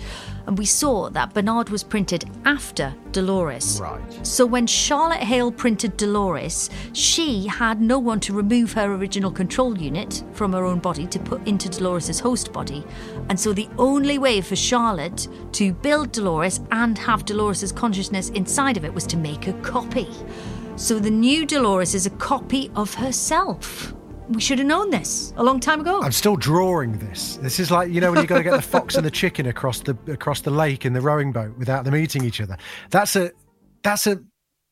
and 0.48 0.58
we 0.58 0.66
saw 0.66 1.10
that 1.10 1.34
Bernard 1.34 1.70
was 1.70 1.84
printed 1.84 2.26
after 2.46 2.94
Dolores. 3.12 3.80
Right. 3.82 4.26
So 4.26 4.46
when 4.46 4.68
Charlotte 4.68 5.22
Hale 5.22 5.52
printed 5.52 5.98
Dolores, 5.98 6.70
she 6.94 7.48
had 7.48 7.82
no 7.82 8.00
one 8.00 8.20
to 8.22 8.34
remove 8.34 8.74
her 8.74 8.94
original 8.94 9.32
control 9.32 9.78
unit 9.78 10.24
from 10.34 10.54
her 10.54 10.66
own 10.66 10.80
body 10.80 11.08
to 11.08 11.20
put 11.20 11.46
into 11.48 11.70
Dolores's 11.70 12.20
host 12.20 12.52
body. 12.54 12.84
And 13.30 13.40
so 13.40 13.54
the 13.54 13.70
only 13.78 14.18
way 14.18 14.42
for 14.42 14.56
Charlotte 14.56 15.28
to 15.54 15.74
build 15.74 16.12
Dolores 16.12 16.62
and 16.72 16.98
have 16.98 17.26
Dolores's 17.26 17.72
consciousness 17.72 18.30
inside 18.30 18.78
of 18.78 18.86
it 18.86 18.94
was 18.94 19.06
to 19.08 19.18
make 19.18 19.48
a 19.48 19.54
copy. 19.62 20.08
So 20.82 20.98
the 20.98 21.12
new 21.12 21.46
Dolores 21.46 21.94
is 21.94 22.08
a 22.08 22.10
copy 22.10 22.72
of 22.76 22.92
herself. 22.96 23.94
We 24.30 24.42
should 24.42 24.58
have 24.58 24.68
known 24.68 24.90
this 24.90 25.32
a 25.38 25.44
long 25.44 25.60
time 25.60 25.80
ago. 25.80 26.02
I'm 26.02 26.12
still 26.12 26.36
drawing 26.36 26.98
this. 26.98 27.38
This 27.38 27.60
is 27.60 27.70
like 27.70 27.92
you 27.92 28.02
know 28.02 28.10
when 28.10 28.20
you've 28.20 28.28
got 28.28 28.40
to 28.40 28.44
get 28.44 28.56
the 28.56 28.64
fox 28.64 28.96
and 28.96 29.06
the 29.06 29.12
chicken 29.22 29.46
across 29.46 29.82
the 29.82 29.96
across 30.08 30.42
the 30.42 30.50
lake 30.50 30.84
in 30.84 30.94
the 30.94 31.00
rowing 31.00 31.32
boat 31.32 31.56
without 31.56 31.86
them 31.86 31.96
eating 31.96 32.24
each 32.26 32.42
other. 32.42 32.58
That's 32.90 33.16
a 33.16 33.32
that's 33.84 34.08
a 34.08 34.22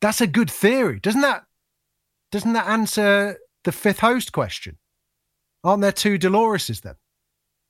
that's 0.00 0.20
a 0.20 0.26
good 0.26 0.50
theory, 0.50 0.98
doesn't 0.98 1.20
that? 1.20 1.44
Doesn't 2.32 2.54
that 2.54 2.66
answer 2.66 3.38
the 3.62 3.70
fifth 3.70 4.00
host 4.00 4.32
question? 4.32 4.78
Aren't 5.62 5.82
there 5.82 5.92
two 5.92 6.18
Doloreses 6.18 6.80
then? 6.80 6.96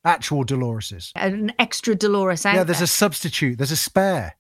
Actual 0.02 0.46
Doloreses. 0.46 1.12
An 1.14 1.52
extra 1.58 1.94
Dolores 1.94 2.46
Yeah, 2.46 2.64
there's 2.64 2.78
there. 2.78 2.84
a 2.84 2.88
substitute. 2.88 3.58
There's 3.58 3.70
a 3.70 3.76
spare. 3.76 4.36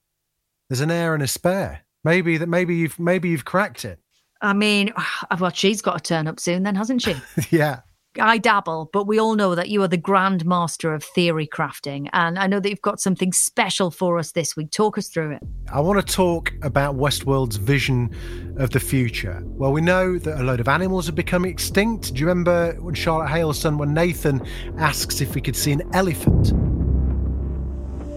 There's 0.70 0.80
an 0.80 0.90
heir 0.90 1.12
and 1.12 1.22
a 1.22 1.28
spare. 1.28 1.84
Maybe 2.04 2.36
that. 2.38 2.48
Maybe 2.48 2.76
you've 2.76 2.98
maybe 2.98 3.28
you've 3.28 3.44
cracked 3.44 3.84
it. 3.84 3.98
I 4.42 4.52
mean, 4.52 4.92
well, 5.38 5.52
she's 5.52 5.82
got 5.82 6.02
to 6.04 6.08
turn 6.08 6.26
up 6.26 6.40
soon, 6.40 6.62
then, 6.62 6.74
hasn't 6.74 7.02
she? 7.02 7.14
yeah. 7.50 7.80
I 8.18 8.38
dabble, 8.38 8.90
but 8.92 9.06
we 9.06 9.20
all 9.20 9.36
know 9.36 9.54
that 9.54 9.68
you 9.68 9.80
are 9.84 9.88
the 9.88 9.96
grand 9.96 10.44
master 10.44 10.92
of 10.92 11.04
theory 11.04 11.46
crafting. 11.46 12.08
And 12.12 12.40
I 12.40 12.48
know 12.48 12.58
that 12.58 12.68
you've 12.68 12.82
got 12.82 12.98
something 12.98 13.32
special 13.32 13.92
for 13.92 14.18
us 14.18 14.32
this 14.32 14.56
week. 14.56 14.72
Talk 14.72 14.98
us 14.98 15.06
through 15.06 15.36
it. 15.36 15.42
I 15.72 15.80
want 15.80 16.04
to 16.04 16.12
talk 16.14 16.52
about 16.62 16.96
Westworld's 16.96 17.54
vision 17.54 18.12
of 18.58 18.70
the 18.70 18.80
future. 18.80 19.40
Well, 19.44 19.70
we 19.70 19.80
know 19.80 20.18
that 20.18 20.40
a 20.40 20.42
load 20.42 20.58
of 20.58 20.66
animals 20.66 21.06
have 21.06 21.14
become 21.14 21.44
extinct. 21.44 22.12
Do 22.12 22.20
you 22.20 22.26
remember 22.26 22.72
when 22.80 22.96
Charlotte 22.96 23.28
Hale's 23.28 23.60
son, 23.60 23.78
when 23.78 23.94
Nathan 23.94 24.44
asks 24.76 25.20
if 25.20 25.36
we 25.36 25.40
could 25.40 25.54
see 25.54 25.70
an 25.70 25.82
elephant? 25.92 26.52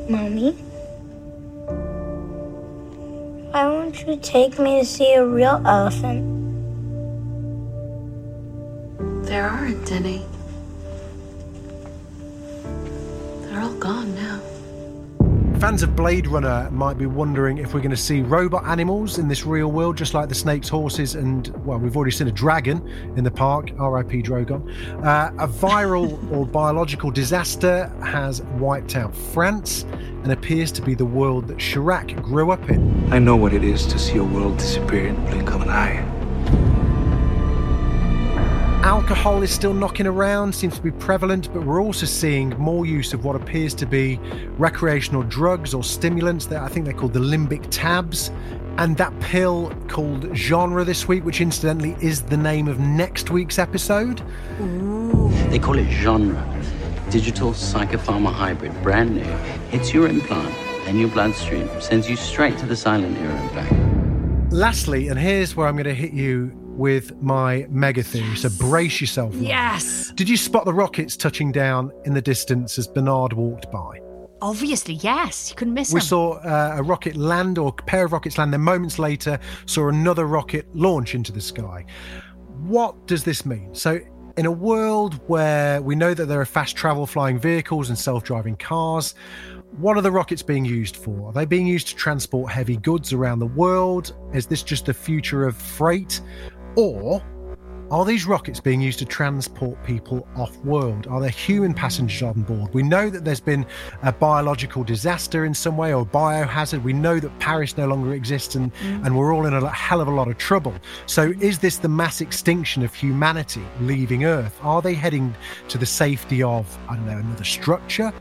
Mommy? 0.10 0.58
Why 3.54 3.68
won't 3.68 4.08
you 4.08 4.16
take 4.16 4.58
me 4.58 4.80
to 4.80 4.86
see 4.86 5.14
a 5.14 5.24
real 5.24 5.62
elephant? 5.64 6.26
There 9.28 9.48
aren't 9.48 9.92
any. 9.92 10.26
They're 13.42 13.62
all 13.62 13.76
gone 13.76 14.16
now. 14.16 14.42
Fans 15.60 15.84
of 15.84 15.96
Blade 15.96 16.26
Runner 16.26 16.68
might 16.72 16.98
be 16.98 17.06
wondering 17.06 17.60
if 17.60 17.76
we're 17.76 17.82
going 17.82 17.92
to 17.92 17.96
see 17.96 18.22
robot 18.22 18.66
animals 18.66 19.20
in 19.20 19.28
this 19.28 19.46
real 19.46 19.72
world, 19.72 19.98
just 19.98 20.16
like 20.16 20.30
the 20.30 20.36
snakes, 20.36 20.68
horses, 20.68 21.14
and, 21.14 21.50
well, 21.64 21.78
we've 21.78 21.96
already 21.96 22.10
seen 22.12 22.28
a 22.28 22.32
dragon 22.32 22.86
in 23.16 23.24
the 23.24 23.32
park, 23.32 23.70
RIP 23.78 24.26
Drogon. 24.26 24.68
Uh, 25.06 25.32
a 25.38 25.48
viral 25.48 26.32
or 26.36 26.48
biological 26.48 27.12
disaster 27.12 27.88
has 28.04 28.42
wiped 28.58 28.96
out 28.96 29.16
France 29.16 29.84
and 30.24 30.32
appears 30.32 30.72
to 30.72 30.82
be 30.82 30.96
the 30.96 31.06
world 31.06 31.48
that 31.50 31.62
Serac 31.62 32.16
grew 32.24 32.50
up 32.52 32.68
in. 32.70 33.03
I 33.14 33.20
know 33.20 33.36
what 33.36 33.54
it 33.54 33.64
is 33.64 33.86
to 33.86 34.00
see 34.00 34.18
a 34.18 34.24
world 34.24 34.58
disappear 34.58 35.10
in 35.10 35.14
the 35.14 35.30
blink 35.30 35.54
of 35.54 35.62
an 35.62 35.70
eye. 35.70 36.00
Alcohol 38.84 39.44
is 39.44 39.52
still 39.52 39.76
knocking 39.76 40.08
around, 40.08 40.56
seems 40.56 40.78
to 40.78 40.82
be 40.82 40.90
prevalent, 40.90 41.54
but 41.54 41.64
we're 41.64 41.80
also 41.80 42.08
seeing 42.08 42.50
more 42.58 42.88
use 42.88 43.14
of 43.14 43.24
what 43.24 43.36
appears 43.36 43.76
to 43.76 43.86
be 43.86 44.20
recreational 44.58 45.22
drugs 45.22 45.76
or 45.76 45.84
stimulants 45.84 46.48
that 46.48 46.64
I 46.64 46.68
think 46.68 46.86
they're 46.86 46.96
called 46.96 47.14
the 47.14 47.20
limbic 47.20 47.68
tabs. 47.70 48.32
And 48.80 48.98
that 48.98 49.14
pill 49.20 49.72
called 49.88 50.36
Genre 50.36 50.84
this 50.84 51.08
week, 51.08 51.24
which 51.24 51.40
incidentally 51.40 51.96
is 52.02 52.24
the 52.24 52.38
name 52.38 52.68
of 52.68 52.80
next 52.80 53.30
week's 53.30 53.60
episode. 53.60 54.24
Ooh. 54.60 55.30
They 55.50 55.60
call 55.60 55.78
it 55.78 55.88
Genre. 55.92 56.44
Digital 57.12 57.52
psychopharma 57.52 58.34
hybrid, 58.34 58.74
brand 58.82 59.14
new. 59.14 59.22
Hits 59.70 59.94
your 59.94 60.08
implant 60.08 60.73
and 60.86 61.00
your 61.00 61.10
bloodstream, 61.10 61.70
sends 61.82 62.10
you 62.10 62.16
straight 62.16 62.58
to 62.60 62.66
the 62.66 62.76
silent 62.76 63.18
era 63.18 63.34
and 63.34 63.56
back. 63.56 64.52
Lastly, 64.52 65.08
and 65.08 65.18
here's 65.20 65.56
where 65.56 65.68
I'm 65.68 65.76
going 65.76 65.86
to 65.86 65.94
hit 65.96 66.14
you 66.14 66.52
with 66.76 67.20
my 67.22 67.66
mega 67.70 68.04
theory. 68.04 68.36
So 68.36 68.50
brace 68.50 69.00
yourself. 69.02 69.34
Lauren. 69.34 69.48
Yes. 69.48 70.12
Did 70.16 70.30
you 70.30 70.38
spot 70.38 70.66
the 70.66 70.74
rockets 70.74 71.16
touching 71.16 71.52
down 71.52 71.92
in 72.06 72.14
the 72.14 72.22
distance 72.22 72.78
as 72.78 72.88
Bernard 72.88 73.34
walked 73.34 73.72
by? 73.72 74.00
Obviously, 74.42 74.96
yes. 74.96 75.50
You 75.50 75.56
couldn't 75.56 75.74
miss 75.74 75.90
them. 75.90 75.96
We 75.96 76.00
them. 76.02 76.08
saw 76.08 76.34
uh, 76.40 76.76
a 76.78 76.84
rocket 76.84 77.16
land 77.16 77.58
or 77.58 77.70
a 77.70 77.84
pair 77.84 78.06
of 78.06 78.12
rockets 78.12 78.38
land. 78.38 78.52
Then 78.54 78.62
moments 78.62 79.00
later, 79.00 79.40
saw 79.66 79.88
another 79.88 80.26
rocket 80.26 80.68
launch 80.76 81.16
into 81.16 81.32
the 81.32 81.42
sky. 81.42 81.86
What 82.60 83.08
does 83.08 83.24
this 83.24 83.46
mean? 83.46 83.74
So, 83.74 84.00
in 84.36 84.46
a 84.46 84.52
world 84.52 85.20
where 85.28 85.82
we 85.82 85.96
know 85.96 86.14
that 86.14 86.26
there 86.26 86.42
are 86.42 86.46
fast 86.46 86.76
travel 86.76 87.06
flying 87.06 87.40
vehicles 87.40 87.90
and 87.90 87.98
self 87.98 88.24
driving 88.24 88.56
cars, 88.58 89.16
what 89.78 89.98
are 89.98 90.02
the 90.02 90.12
rockets 90.12 90.42
being 90.42 90.66
used 90.66 90.96
for? 90.96 91.30
Are 91.30 91.34
they 91.34 91.46
being 91.46 91.66
used 91.66 91.88
to 91.90 91.96
transport 91.96 92.52
heavy 92.52 92.78
goods 92.78 93.12
around 93.12 93.40
the 93.40 93.48
world? 93.48 94.16
Is 94.34 94.46
this 94.46 94.62
just 94.62 94.86
the 94.86 94.94
future 94.94 95.46
of 95.46 95.56
freight? 95.56 96.22
Or 96.76 97.24
are 97.92 98.06
these 98.06 98.26
rockets 98.26 98.60
being 98.60 98.82
used 98.82 99.00
to 99.00 99.06
transport 99.06 99.84
people 99.84 100.28
off 100.36 100.56
world? 100.58 101.08
Are 101.08 101.20
there 101.20 101.30
human 101.30 101.74
passengers 101.74 102.22
on 102.24 102.42
board? 102.42 102.74
We 102.74 102.84
know 102.84 103.10
that 103.10 103.26
there's 103.26 103.40
been 103.40 103.66
a 104.02 104.12
biological 104.12 104.84
disaster 104.84 105.46
in 105.46 105.54
some 105.54 105.78
way 105.78 105.94
or 105.94 106.06
biohazard. 106.06 106.84
We 106.84 106.94
know 106.94 107.20
that 107.20 107.38
Paris 107.40 107.78
no 107.78 107.88
longer 107.88 108.14
exists 108.14 108.56
and, 108.56 108.74
mm. 108.76 109.06
and 109.06 109.18
we're 109.18 109.34
all 109.34 109.46
in 109.46 109.54
a 109.54 109.70
hell 109.70 110.02
of 110.02 110.08
a 110.08 110.12
lot 110.12 110.28
of 110.28 110.38
trouble. 110.38 110.74
So, 111.06 111.34
mm. 111.34 111.42
is 111.42 111.60
this 111.60 111.78
the 111.78 111.90
mass 111.90 112.22
extinction 112.22 112.84
of 112.84 112.94
humanity 112.94 113.64
leaving 113.82 114.26
Earth? 114.26 114.58
Are 114.62 114.82
they 114.82 114.94
heading 114.94 115.36
to 115.68 115.78
the 115.78 115.86
safety 115.86 116.42
of, 116.42 116.78
I 116.90 116.96
don't 116.96 117.06
know, 117.06 117.18
another 117.18 117.44
structure 117.44 118.14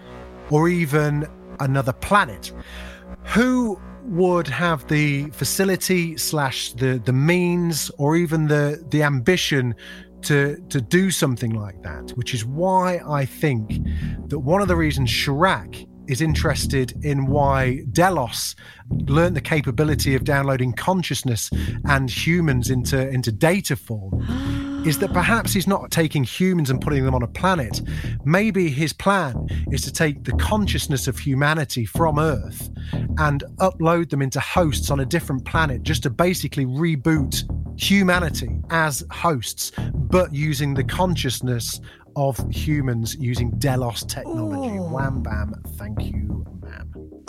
or 0.51 0.69
even 0.69 1.27
another 1.61 1.93
planet? 1.93 2.53
Who 3.25 3.81
would 4.05 4.49
have 4.49 4.87
the 4.89 5.31
facility 5.31 6.17
slash 6.17 6.73
the 6.73 7.01
the 7.05 7.13
means 7.13 7.91
or 7.99 8.17
even 8.17 8.49
the 8.49 8.85
the 8.91 9.03
ambition 9.03 9.75
to 10.23 10.57
to 10.69 10.81
do 10.81 11.11
something 11.11 11.53
like 11.53 11.81
that 11.83 12.11
which 12.11 12.35
is 12.35 12.45
why 12.45 13.01
i 13.09 13.25
think 13.25 13.79
that 14.29 14.41
one 14.41 14.61
of 14.61 14.69
the 14.69 14.77
reasons 14.77 15.11
Serac 15.11 15.87
is 16.09 16.21
interested 16.21 16.93
in 17.05 17.27
why 17.27 17.85
Delos 17.93 18.57
learned 18.91 19.37
the 19.37 19.41
capability 19.41 20.17
of 20.17 20.25
downloading 20.25 20.73
consciousness 20.73 21.49
and 21.85 22.11
humans 22.11 22.71
into 22.71 23.09
into 23.09 23.31
data 23.31 23.77
form 23.77 24.21
is 24.85 24.99
that 24.99 25.13
perhaps 25.13 25.53
he's 25.53 25.67
not 25.67 25.91
taking 25.91 26.25
humans 26.25 26.69
and 26.69 26.81
putting 26.81 27.05
them 27.05 27.15
on 27.15 27.23
a 27.23 27.27
planet. 27.29 27.81
Maybe 28.25 28.69
his 28.69 28.93
plan 28.93 29.47
is 29.71 29.83
to 29.83 29.93
take 29.93 30.25
the 30.25 30.33
consciousness 30.33 31.07
of 31.07 31.19
humanity 31.19 31.85
from 31.85 32.19
Earth 32.19 32.71
and 33.19 33.45
upload 33.59 34.11
them 34.11 34.23
into 34.23 34.41
hosts 34.41 34.91
on 34.91 35.01
a 35.01 35.07
different 35.07 35.45
planet 35.45 35.83
just 35.83 36.03
to 36.03 36.11
basically 36.11 36.67
reboot 36.67 37.45
humanity 37.81 38.51
as 38.71 39.05
hosts, 39.11 39.73
but 39.95 40.35
using 40.35 40.75
the 40.75 40.85
consciousness 40.85 41.81
of 42.17 42.39
humans 42.51 43.17
using 43.19 43.51
Delos 43.59 44.05
technology. 44.05 44.79
Wham 44.79 45.23
bam, 45.23 45.55
thank 45.77 46.03
you. 46.03 46.45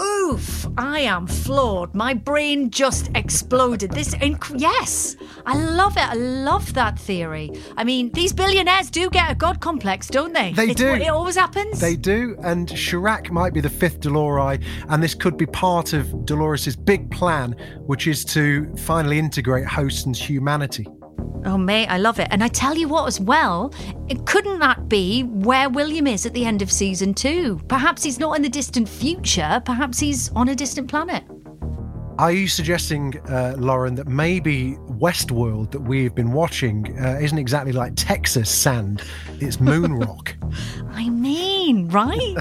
Oof, 0.02 0.68
I 0.78 1.02
am 1.02 1.28
floored. 1.28 1.94
My 1.94 2.14
brain 2.14 2.70
just 2.72 3.12
exploded. 3.16 3.92
This, 3.92 4.16
inc- 4.16 4.60
yes, 4.60 5.16
I 5.46 5.58
love 5.58 5.98
it. 5.98 6.04
I 6.08 6.14
love 6.14 6.74
that 6.74 6.98
theory. 6.98 7.52
I 7.78 7.84
mean, 7.84 8.12
these 8.14 8.34
billionaires 8.34 8.90
do 8.90 9.10
get 9.10 9.32
a 9.32 9.36
god 9.36 9.60
complex, 9.60 10.08
don't 10.08 10.34
they? 10.34 10.54
They 10.54 10.70
It's 10.70 10.76
do. 10.76 10.88
It 10.88 11.10
always 11.10 11.36
happens. 11.36 11.80
They 11.80 11.96
do, 11.96 12.36
and 12.44 12.70
Serac 12.70 13.32
might 13.32 13.54
be 13.54 13.62
the 13.62 13.70
fifth 13.70 14.00
Dolori, 14.00 14.64
and 14.90 15.04
this 15.04 15.14
could 15.14 15.38
be 15.38 15.46
part 15.46 15.94
of 15.94 16.26
Dolores's 16.26 16.76
big 16.76 17.12
plan, 17.12 17.56
which 17.86 18.08
is 18.08 18.26
to 18.26 18.74
finally 18.78 19.20
integrate 19.20 19.66
hosts 19.66 20.06
and 20.06 20.16
humanity. 20.16 20.88
Oh, 21.46 21.58
mate, 21.58 21.88
I 21.88 21.98
love 21.98 22.20
it. 22.20 22.28
And 22.32 22.44
I 22.44 22.48
tell 22.48 22.78
you 22.78 22.88
what, 22.88 23.08
as 23.08 23.20
well, 23.20 23.74
couldn't 24.26 24.60
that 24.60 24.88
be 24.88 25.24
where 25.24 25.70
William 25.70 26.08
is 26.08 26.26
at 26.26 26.34
the 26.34 26.46
end 26.46 26.62
of 26.62 26.72
season 26.72 27.14
two? 27.14 27.60
Perhaps 27.68 28.04
he's 28.04 28.20
not 28.20 28.36
in 28.38 28.42
the 28.42 28.50
distant 28.50 28.88
future. 28.88 29.62
Perhaps 29.66 30.00
he's 30.00 30.32
on 30.34 30.50
a 30.50 30.56
distant 30.56 30.88
planet. 30.88 31.24
Are 32.20 32.32
you 32.32 32.48
suggesting, 32.48 33.20
uh, 33.28 33.56
Lauren, 33.58 33.96
that 33.96 34.08
maybe 34.08 34.78
Westworld 34.88 35.72
that 35.72 35.82
we've 35.82 36.14
been 36.14 36.32
watching 36.32 36.96
uh, 37.00 37.18
isn't 37.20 37.40
exactly 37.40 37.72
like 37.72 37.94
Texas 37.96 38.52
sand? 38.52 39.02
It's 39.40 39.60
moon 39.60 39.94
rock. 40.00 40.36
I 40.92 41.10
mean, 41.10 41.90
right? 41.90 42.36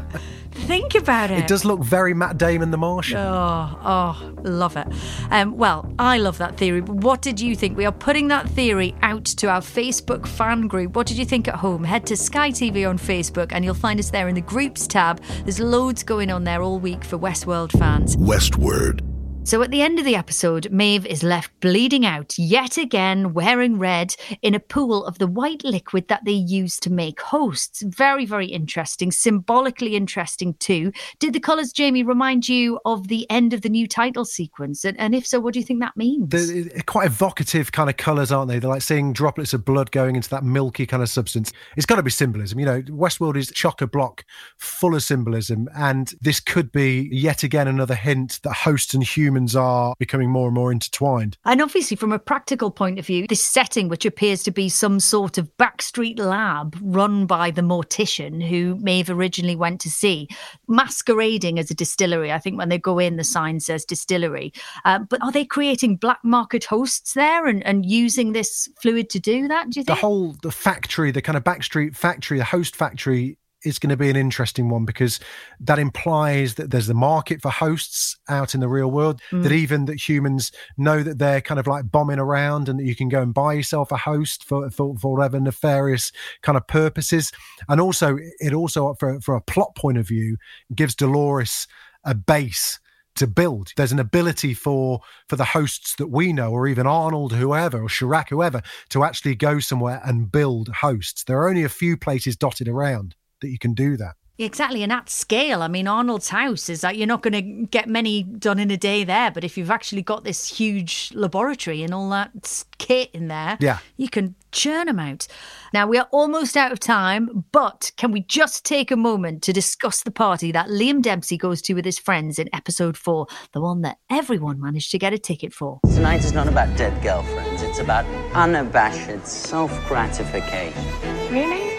Think 0.50 0.94
about 0.94 1.30
it. 1.30 1.38
it 1.38 1.48
does 1.48 1.64
look 1.64 1.80
very 1.80 2.12
Matt 2.12 2.36
Damon, 2.36 2.70
The 2.70 2.76
Martian. 2.76 3.16
Oh, 3.16 3.78
oh, 3.82 4.34
love 4.42 4.76
it. 4.76 4.86
Um, 5.30 5.56
well, 5.56 5.90
I 5.98 6.18
love 6.18 6.36
that 6.38 6.58
theory. 6.58 6.82
But 6.82 6.96
what 6.96 7.22
did 7.22 7.40
you 7.40 7.56
think? 7.56 7.76
We 7.78 7.86
are 7.86 7.92
putting 7.92 8.28
that 8.28 8.48
theory 8.50 8.94
out 9.00 9.24
to 9.24 9.48
our 9.48 9.62
Facebook 9.62 10.26
fan 10.26 10.68
group. 10.68 10.94
What 10.94 11.06
did 11.06 11.16
you 11.16 11.24
think 11.24 11.48
at 11.48 11.54
home? 11.54 11.82
Head 11.82 12.06
to 12.06 12.16
Sky 12.16 12.50
TV 12.50 12.88
on 12.88 12.98
Facebook 12.98 13.52
and 13.52 13.64
you'll 13.64 13.74
find 13.74 13.98
us 13.98 14.10
there 14.10 14.28
in 14.28 14.34
the 14.34 14.42
groups 14.42 14.86
tab. 14.86 15.22
There's 15.44 15.58
loads 15.60 16.02
going 16.02 16.30
on 16.30 16.44
there 16.44 16.60
all 16.60 16.78
week 16.78 17.04
for 17.04 17.18
Westworld 17.18 17.72
fans. 17.78 18.18
Westward. 18.18 19.01
So 19.44 19.60
at 19.60 19.72
the 19.72 19.82
end 19.82 19.98
of 19.98 20.04
the 20.04 20.14
episode, 20.14 20.70
Maeve 20.70 21.04
is 21.04 21.24
left 21.24 21.50
bleeding 21.60 22.06
out 22.06 22.38
yet 22.38 22.78
again, 22.78 23.34
wearing 23.34 23.76
red, 23.76 24.14
in 24.40 24.54
a 24.54 24.60
pool 24.60 25.04
of 25.04 25.18
the 25.18 25.26
white 25.26 25.64
liquid 25.64 26.06
that 26.08 26.24
they 26.24 26.32
use 26.32 26.78
to 26.78 26.92
make 26.92 27.20
hosts. 27.20 27.82
Very, 27.82 28.24
very 28.24 28.46
interesting. 28.46 29.10
Symbolically 29.10 29.96
interesting 29.96 30.54
too. 30.54 30.92
Did 31.18 31.32
the 31.32 31.40
colours, 31.40 31.72
Jamie, 31.72 32.04
remind 32.04 32.48
you 32.48 32.78
of 32.84 33.08
the 33.08 33.28
end 33.28 33.52
of 33.52 33.62
the 33.62 33.68
new 33.68 33.88
title 33.88 34.24
sequence? 34.24 34.84
And, 34.84 34.98
and 34.98 35.12
if 35.14 35.26
so, 35.26 35.40
what 35.40 35.54
do 35.54 35.60
you 35.60 35.66
think 35.66 35.80
that 35.80 35.96
means? 35.96 36.28
They're 36.30 36.62
they're 36.62 36.82
quite 36.86 37.06
evocative 37.06 37.72
kind 37.72 37.90
of 37.90 37.96
colours, 37.96 38.30
aren't 38.30 38.48
they? 38.48 38.60
They're 38.60 38.70
like 38.70 38.82
seeing 38.82 39.12
droplets 39.12 39.52
of 39.52 39.64
blood 39.64 39.90
going 39.90 40.14
into 40.14 40.30
that 40.30 40.44
milky 40.44 40.86
kind 40.86 41.02
of 41.02 41.08
substance. 41.08 41.52
It's 41.76 41.84
got 41.84 41.96
to 41.96 42.02
be 42.02 42.10
symbolism. 42.10 42.60
You 42.60 42.66
know, 42.66 42.82
Westworld 42.82 43.36
is 43.36 43.50
chock 43.50 43.82
a 43.82 43.88
block 43.88 44.24
full 44.56 44.94
of 44.94 45.02
symbolism. 45.02 45.68
And 45.76 46.14
this 46.20 46.38
could 46.38 46.70
be 46.70 47.08
yet 47.12 47.42
again 47.42 47.66
another 47.66 47.96
hint 47.96 48.40
that 48.44 48.52
hosts 48.54 48.94
and 48.94 49.02
humans 49.02 49.31
are 49.56 49.94
becoming 49.98 50.30
more 50.30 50.46
and 50.48 50.54
more 50.54 50.72
intertwined. 50.72 51.36
And 51.44 51.60
obviously, 51.60 51.96
from 51.96 52.12
a 52.12 52.18
practical 52.18 52.70
point 52.70 52.98
of 52.98 53.06
view, 53.06 53.26
this 53.26 53.42
setting, 53.42 53.88
which 53.88 54.06
appears 54.06 54.42
to 54.44 54.50
be 54.50 54.68
some 54.68 55.00
sort 55.00 55.38
of 55.38 55.50
backstreet 55.56 56.18
lab 56.18 56.76
run 56.80 57.26
by 57.26 57.50
the 57.50 57.62
mortician 57.62 58.46
who 58.46 58.76
Maeve 58.76 59.10
originally 59.10 59.56
went 59.56 59.80
to 59.82 59.90
see, 59.90 60.28
masquerading 60.68 61.58
as 61.58 61.70
a 61.70 61.74
distillery. 61.74 62.32
I 62.32 62.38
think 62.38 62.58
when 62.58 62.68
they 62.68 62.78
go 62.78 62.98
in, 62.98 63.16
the 63.16 63.24
sign 63.24 63.60
says 63.60 63.84
distillery. 63.84 64.52
Uh, 64.84 65.00
but 65.00 65.22
are 65.22 65.32
they 65.32 65.44
creating 65.44 65.96
black 65.96 66.20
market 66.24 66.64
hosts 66.64 67.14
there 67.14 67.46
and, 67.46 67.64
and 67.64 67.86
using 67.86 68.32
this 68.32 68.68
fluid 68.80 69.10
to 69.10 69.20
do 69.20 69.48
that? 69.48 69.70
Do 69.70 69.80
you 69.80 69.84
think? 69.84 69.98
The 69.98 70.06
whole 70.06 70.34
the 70.42 70.50
factory, 70.50 71.10
the 71.10 71.22
kind 71.22 71.36
of 71.36 71.44
backstreet 71.44 71.96
factory, 71.96 72.38
the 72.38 72.44
host 72.44 72.76
factory 72.76 73.38
is 73.64 73.78
going 73.78 73.90
to 73.90 73.96
be 73.96 74.10
an 74.10 74.16
interesting 74.16 74.68
one 74.68 74.84
because 74.84 75.20
that 75.60 75.78
implies 75.78 76.54
that 76.54 76.70
there's 76.70 76.86
the 76.86 76.94
market 76.94 77.40
for 77.40 77.50
hosts 77.50 78.16
out 78.28 78.54
in 78.54 78.60
the 78.60 78.68
real 78.68 78.90
world 78.90 79.20
Mm. 79.30 79.42
that 79.42 79.52
even 79.52 79.84
that 79.86 80.08
humans 80.08 80.52
know 80.76 81.02
that 81.02 81.18
they're 81.18 81.40
kind 81.40 81.60
of 81.60 81.66
like 81.66 81.90
bombing 81.90 82.18
around 82.18 82.68
and 82.68 82.78
that 82.78 82.84
you 82.84 82.96
can 82.96 83.08
go 83.08 83.22
and 83.22 83.34
buy 83.34 83.52
yourself 83.52 83.92
a 83.92 83.96
host 83.96 84.44
for 84.44 84.70
for, 84.70 84.96
for 84.98 85.16
whatever 85.16 85.38
nefarious 85.40 86.12
kind 86.42 86.56
of 86.56 86.66
purposes 86.66 87.32
and 87.68 87.80
also 87.80 88.18
it 88.40 88.52
also 88.52 88.94
for 88.94 89.20
for 89.20 89.34
a 89.34 89.40
plot 89.40 89.74
point 89.76 89.98
of 89.98 90.06
view 90.08 90.36
gives 90.74 90.94
Dolores 90.94 91.66
a 92.04 92.14
base 92.14 92.78
to 93.14 93.26
build. 93.26 93.72
There's 93.76 93.92
an 93.92 93.98
ability 93.98 94.54
for 94.54 95.00
for 95.28 95.36
the 95.36 95.44
hosts 95.44 95.94
that 95.96 96.08
we 96.08 96.32
know, 96.32 96.50
or 96.50 96.66
even 96.66 96.86
Arnold, 96.86 97.32
whoever, 97.34 97.82
or 97.82 97.88
Serac, 97.88 98.30
whoever, 98.30 98.62
to 98.88 99.04
actually 99.04 99.34
go 99.34 99.60
somewhere 99.60 100.00
and 100.04 100.32
build 100.32 100.68
hosts. 100.68 101.24
There 101.24 101.38
are 101.38 101.48
only 101.48 101.62
a 101.64 101.68
few 101.68 101.96
places 101.96 102.36
dotted 102.36 102.68
around 102.68 103.14
that 103.42 103.50
you 103.50 103.58
can 103.58 103.74
do 103.74 103.96
that. 103.98 104.14
Exactly, 104.38 104.82
and 104.82 104.90
at 104.90 105.10
scale, 105.10 105.62
I 105.62 105.68
mean, 105.68 105.86
Arnold's 105.86 106.30
house 106.30 106.70
is 106.70 106.82
like 106.82 106.96
you're 106.96 107.06
not 107.06 107.22
going 107.22 107.34
to 107.34 107.66
get 107.66 107.86
many 107.88 108.22
done 108.22 108.58
in 108.58 108.70
a 108.70 108.78
day 108.78 109.04
there, 109.04 109.30
but 109.30 109.44
if 109.44 109.58
you've 109.58 109.70
actually 109.70 110.02
got 110.02 110.24
this 110.24 110.48
huge 110.48 111.12
laboratory 111.14 111.82
and 111.82 111.92
all 111.92 112.08
that 112.10 112.64
kit 112.78 113.10
in 113.12 113.28
there, 113.28 113.58
Yeah. 113.60 113.78
you 113.98 114.08
can 114.08 114.34
churn 114.50 114.86
them 114.86 114.98
out. 114.98 115.28
Now, 115.74 115.86
we 115.86 115.98
are 115.98 116.08
almost 116.10 116.56
out 116.56 116.72
of 116.72 116.80
time, 116.80 117.44
but 117.52 117.92
can 117.98 118.10
we 118.10 118.22
just 118.22 118.64
take 118.64 118.90
a 118.90 118.96
moment 118.96 119.42
to 119.44 119.52
discuss 119.52 120.02
the 120.02 120.10
party 120.10 120.50
that 120.50 120.68
Liam 120.68 121.02
Dempsey 121.02 121.36
goes 121.36 121.60
to 121.62 121.74
with 121.74 121.84
his 121.84 121.98
friends 121.98 122.38
in 122.38 122.48
episode 122.54 122.96
four, 122.96 123.26
the 123.52 123.60
one 123.60 123.82
that 123.82 123.98
everyone 124.10 124.58
managed 124.60 124.90
to 124.92 124.98
get 124.98 125.12
a 125.12 125.18
ticket 125.18 125.52
for? 125.52 125.78
Tonight 125.94 126.24
is 126.24 126.32
not 126.32 126.48
about 126.48 126.74
dead 126.78 127.00
girlfriends, 127.02 127.62
it's 127.62 127.78
about 127.78 128.06
unabashed 128.34 129.26
self 129.26 129.70
gratification. 129.86 130.82
Really? 131.30 131.71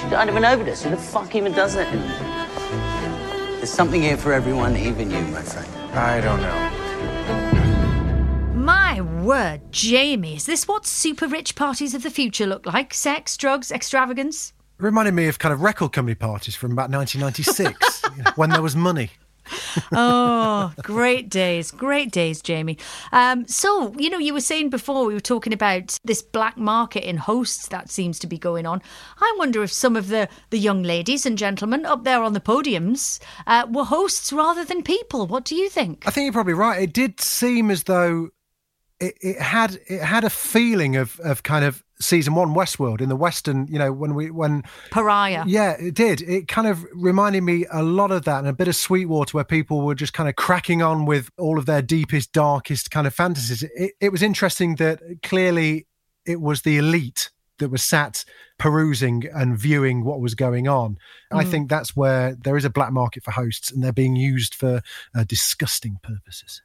She 0.00 0.08
died 0.10 0.28
of 0.28 0.36
an 0.36 0.44
overdose. 0.44 0.82
Who 0.82 0.90
the 0.90 0.96
fuck 0.96 1.34
even 1.34 1.52
does 1.52 1.74
that 1.74 1.88
anymore? 1.88 3.56
There's 3.56 3.70
something 3.70 4.02
here 4.02 4.16
for 4.16 4.32
everyone, 4.32 4.76
even 4.76 5.10
you, 5.10 5.20
my 5.22 5.42
friend. 5.42 5.68
I 5.96 6.20
don't 6.20 6.40
know. 6.40 6.70
My 8.54 9.00
word, 9.00 9.72
Jamie, 9.72 10.36
is 10.36 10.46
this 10.46 10.68
what 10.68 10.86
super 10.86 11.26
rich 11.26 11.54
parties 11.54 11.94
of 11.94 12.02
the 12.02 12.10
future 12.10 12.46
look 12.46 12.66
like? 12.66 12.94
Sex, 12.94 13.36
drugs, 13.36 13.72
extravagance? 13.72 14.52
It 14.78 14.82
reminded 14.84 15.14
me 15.14 15.26
of 15.26 15.38
kind 15.38 15.52
of 15.52 15.60
record 15.60 15.92
company 15.92 16.14
parties 16.14 16.54
from 16.54 16.72
about 16.72 16.90
1996 16.90 18.02
when 18.36 18.50
there 18.50 18.62
was 18.62 18.76
money. 18.76 19.10
Oh, 19.92 20.72
great 20.82 21.28
days, 21.28 21.70
great 21.70 22.10
days, 22.10 22.42
Jamie. 22.42 22.78
Um, 23.12 23.46
so, 23.46 23.94
you 23.98 24.10
know, 24.10 24.18
you 24.18 24.32
were 24.32 24.40
saying 24.40 24.70
before 24.70 25.06
we 25.06 25.14
were 25.14 25.20
talking 25.20 25.52
about 25.52 25.96
this 26.04 26.22
black 26.22 26.56
market 26.56 27.08
in 27.08 27.16
hosts 27.16 27.68
that 27.68 27.90
seems 27.90 28.18
to 28.20 28.26
be 28.26 28.38
going 28.38 28.66
on. 28.66 28.82
I 29.20 29.34
wonder 29.38 29.62
if 29.62 29.72
some 29.72 29.96
of 29.96 30.08
the, 30.08 30.28
the 30.50 30.58
young 30.58 30.82
ladies 30.82 31.26
and 31.26 31.38
gentlemen 31.38 31.84
up 31.86 32.04
there 32.04 32.22
on 32.22 32.32
the 32.32 32.40
podiums 32.40 33.20
uh, 33.46 33.66
were 33.68 33.84
hosts 33.84 34.32
rather 34.32 34.64
than 34.64 34.82
people. 34.82 35.26
What 35.26 35.44
do 35.44 35.54
you 35.54 35.68
think? 35.68 36.04
I 36.06 36.10
think 36.10 36.24
you're 36.24 36.32
probably 36.32 36.54
right. 36.54 36.82
It 36.82 36.92
did 36.92 37.20
seem 37.20 37.70
as 37.70 37.84
though 37.84 38.30
it, 39.00 39.16
it 39.20 39.40
had 39.40 39.78
it 39.86 40.02
had 40.02 40.24
a 40.24 40.30
feeling 40.30 40.96
of 40.96 41.20
of 41.20 41.42
kind 41.42 41.64
of 41.64 41.84
season 42.00 42.34
one 42.34 42.54
Westworld 42.54 43.00
in 43.00 43.08
the 43.08 43.16
Western. 43.16 43.66
You 43.68 43.78
know, 43.78 43.92
when 43.92 44.14
we 44.14 44.30
when 44.30 44.62
Pariah. 44.90 45.44
Yeah, 45.46 45.72
it 45.72 45.94
did. 45.94 46.22
It 46.22 46.48
kind 46.48 46.66
of 46.66 46.84
reminded 46.94 47.42
me 47.42 47.66
a 47.72 47.82
lot 47.82 48.10
of 48.10 48.24
that 48.24 48.38
and 48.38 48.48
a 48.48 48.52
bit 48.52 48.68
of 48.68 48.76
Sweetwater 48.76 49.32
where 49.36 49.44
people 49.44 49.82
were 49.84 49.94
just 49.94 50.12
kind 50.12 50.28
of 50.28 50.36
cracking 50.36 50.82
on 50.82 51.04
with 51.06 51.30
all 51.38 51.58
of 51.58 51.66
their 51.66 51.82
deepest, 51.82 52.32
darkest 52.32 52.90
kind 52.90 53.06
of 53.06 53.14
fantasies. 53.14 53.62
It, 53.74 53.92
it 54.00 54.12
was 54.12 54.22
interesting 54.22 54.76
that 54.76 55.00
clearly 55.22 55.86
it 56.26 56.40
was 56.40 56.62
the 56.62 56.78
elite 56.78 57.30
that 57.58 57.70
was 57.70 57.82
sat 57.82 58.24
perusing 58.58 59.24
and 59.34 59.58
viewing 59.58 60.04
what 60.04 60.20
was 60.20 60.34
going 60.34 60.68
on. 60.68 60.96
I 61.32 61.42
Mm. 61.44 61.50
think 61.50 61.68
that's 61.68 61.96
where 61.96 62.36
there 62.36 62.56
is 62.56 62.64
a 62.64 62.70
black 62.70 62.92
market 62.92 63.24
for 63.24 63.32
hosts 63.32 63.72
and 63.72 63.82
they're 63.82 63.92
being 63.92 64.14
used 64.14 64.54
for 64.54 64.80
uh, 65.14 65.24
disgusting 65.24 65.98
purposes. 66.02 66.62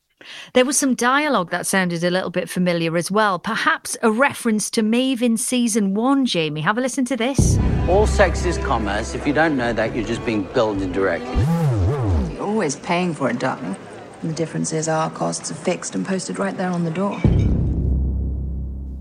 There 0.54 0.66
was 0.66 0.78
some 0.78 0.96
dialogue 0.96 1.52
that 1.52 1.66
sounded 1.66 2.04
a 2.04 2.10
little 2.10 2.30
bit 2.30 2.50
familiar 2.50 2.96
as 2.98 3.10
well. 3.12 3.40
Perhaps 3.40 3.98
a 4.02 4.12
reference 4.12 4.70
to 4.72 4.84
Maeve 4.84 5.22
in 5.22 5.38
season 5.38 5.94
one, 5.94 6.26
Jamie. 6.26 6.62
Have 6.62 6.78
a 6.78 6.82
listen 6.82 7.06
to 7.06 7.18
this. 7.18 7.58
All 7.88 8.08
sex 8.08 8.46
is 8.46 8.58
commerce. 8.60 9.14
If 9.16 9.26
you 9.28 9.34
don't 9.34 9.58
know 9.58 9.74
that, 9.74 9.96
you're 9.96 10.06
just 10.06 10.26
being 10.26 10.44
billed 10.54 10.82
indirectly. 10.82 11.44
You're 12.36 12.44
always 12.44 12.76
paying 12.78 13.14
for 13.14 13.30
it, 13.30 13.40
darling. 13.40 13.76
And 14.22 14.32
The 14.32 14.36
difference 14.36 14.72
is 14.72 14.88
our 14.88 15.10
costs 15.12 15.52
are 15.52 15.56
fixed 15.56 15.96
and 15.96 16.06
posted 16.06 16.40
right 16.40 16.56
there 16.56 16.70
on 16.70 16.86
the 16.86 16.92
door. 16.92 17.20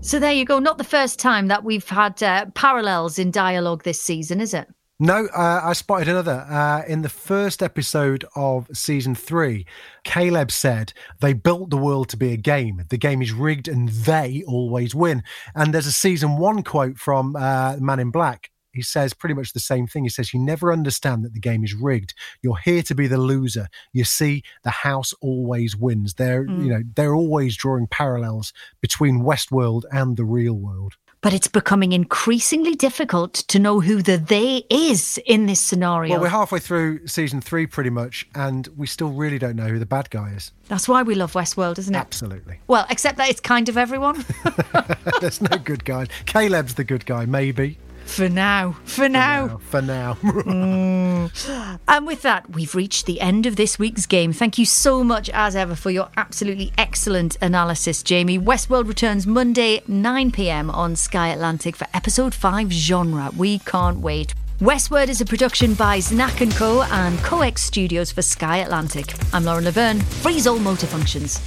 So 0.01 0.19
there 0.19 0.33
you 0.33 0.43
go. 0.43 0.59
Not 0.59 0.77
the 0.77 0.83
first 0.83 1.17
time 1.17 1.47
that 1.47 1.63
we've 1.63 1.87
had 1.87 2.21
uh, 2.21 2.47
parallels 2.55 3.17
in 3.17 3.31
dialogue 3.31 3.83
this 3.83 4.01
season, 4.01 4.41
is 4.41 4.53
it? 4.53 4.67
No, 5.03 5.25
uh, 5.35 5.59
I 5.61 5.73
spotted 5.73 6.07
another. 6.07 6.45
Uh, 6.49 6.83
in 6.87 7.01
the 7.01 7.09
first 7.09 7.61
episode 7.61 8.23
of 8.37 8.69
season 8.71 9.15
three, 9.15 9.65
Caleb 10.05 10.49
said 10.49 10.93
they 11.19 11.33
built 11.33 11.71
the 11.71 11.77
world 11.77 12.07
to 12.09 12.17
be 12.17 12.31
a 12.31 12.37
game. 12.37 12.81
The 12.87 12.97
game 12.97 13.21
is 13.21 13.33
rigged 13.33 13.67
and 13.67 13.89
they 13.89 14.45
always 14.47 14.95
win. 14.95 15.21
And 15.55 15.73
there's 15.73 15.87
a 15.87 15.91
season 15.91 16.37
one 16.37 16.63
quote 16.63 16.97
from 16.97 17.35
uh, 17.35 17.75
Man 17.81 17.99
in 17.99 18.11
Black. 18.11 18.49
He 18.71 18.81
says 18.81 19.13
pretty 19.13 19.35
much 19.35 19.51
the 19.51 19.59
same 19.59 19.87
thing. 19.87 20.03
He 20.05 20.09
says, 20.09 20.33
You 20.33 20.39
never 20.39 20.71
understand 20.71 21.25
that 21.25 21.33
the 21.33 21.41
game 21.41 21.65
is 21.65 21.73
rigged. 21.73 22.13
You're 22.41 22.55
here 22.63 22.81
to 22.83 22.95
be 22.95 23.07
the 23.07 23.17
loser. 23.17 23.67
You 23.91 24.05
see, 24.05 24.41
the 24.63 24.69
house 24.71 25.13
always 25.21 25.75
wins. 25.75 26.13
They're, 26.13 26.45
Mm. 26.47 26.63
you 26.63 26.69
know, 26.71 26.83
they're 26.95 27.13
always 27.13 27.57
drawing 27.57 27.87
parallels 27.87 28.53
between 28.79 29.19
Westworld 29.19 29.83
and 29.91 30.15
the 30.15 30.23
real 30.23 30.53
world. 30.55 30.93
But 31.23 31.33
it's 31.33 31.47
becoming 31.47 31.93
increasingly 31.93 32.75
difficult 32.75 33.33
to 33.33 33.57
know 33.57 33.79
who 33.79 34.01
the 34.03 34.17
they 34.17 34.65
is 34.69 35.19
in 35.25 35.45
this 35.45 35.59
scenario. 35.61 36.11
Well, 36.11 36.21
we're 36.21 36.27
halfway 36.27 36.59
through 36.59 37.07
season 37.07 37.39
three, 37.39 37.65
pretty 37.65 37.89
much, 37.89 38.27
and 38.35 38.67
we 38.75 38.85
still 38.85 39.09
really 39.09 39.39
don't 39.39 39.55
know 39.55 39.67
who 39.67 39.79
the 39.79 39.85
bad 39.85 40.09
guy 40.09 40.31
is. 40.31 40.51
That's 40.67 40.87
why 40.87 41.01
we 41.01 41.15
love 41.15 41.31
Westworld, 41.33 41.79
isn't 41.79 41.95
it? 41.95 41.97
Absolutely. 41.97 42.59
Well, 42.67 42.85
except 42.89 43.17
that 43.17 43.29
it's 43.29 43.39
kind 43.39 43.69
of 43.69 43.77
everyone. 43.77 44.25
There's 45.21 45.41
no 45.41 45.57
good 45.57 45.85
guy. 45.85 46.07
Caleb's 46.25 46.73
the 46.75 46.83
good 46.83 47.05
guy, 47.05 47.25
maybe. 47.25 47.77
For 48.05 48.29
now. 48.29 48.75
For 48.85 49.09
now. 49.09 49.57
For 49.69 49.81
now. 49.81 50.17
Mm. 50.43 51.79
And 51.87 52.05
with 52.05 52.21
that, 52.23 52.49
we've 52.49 52.75
reached 52.75 53.05
the 53.05 53.21
end 53.21 53.45
of 53.45 53.55
this 53.55 53.79
week's 53.79 54.05
game. 54.05 54.33
Thank 54.33 54.57
you 54.57 54.65
so 54.65 55.03
much, 55.03 55.29
as 55.29 55.55
ever, 55.55 55.73
for 55.75 55.89
your 55.89 56.09
absolutely 56.17 56.73
excellent 56.77 57.37
analysis, 57.41 58.03
Jamie. 58.03 58.37
Westworld 58.37 58.87
returns 58.87 59.25
Monday, 59.25 59.81
9 59.87 60.31
pm 60.31 60.69
on 60.69 60.95
Sky 60.97 61.29
Atlantic 61.29 61.75
for 61.77 61.87
episode 61.93 62.33
5 62.33 62.71
genre. 62.71 63.31
We 63.37 63.59
can't 63.59 63.99
wait. 63.99 64.33
Westward 64.59 65.09
is 65.09 65.21
a 65.21 65.25
production 65.25 65.73
by 65.75 65.99
Znack 65.99 66.55
& 66.55 66.57
Co. 66.57 66.83
and 66.83 67.17
Coex 67.19 67.59
Studios 67.59 68.11
for 68.11 68.21
Sky 68.21 68.57
Atlantic. 68.57 69.13
I'm 69.33 69.45
Lauren 69.45 69.63
Laverne. 69.63 69.99
Freeze 70.01 70.45
all 70.45 70.59
motor 70.59 70.87
functions. 70.87 71.39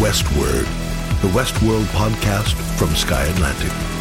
Westward, 0.00 0.66
the 1.22 1.28
Westworld 1.28 1.84
podcast 1.86 2.54
from 2.78 2.94
Sky 2.94 3.24
Atlantic. 3.24 3.95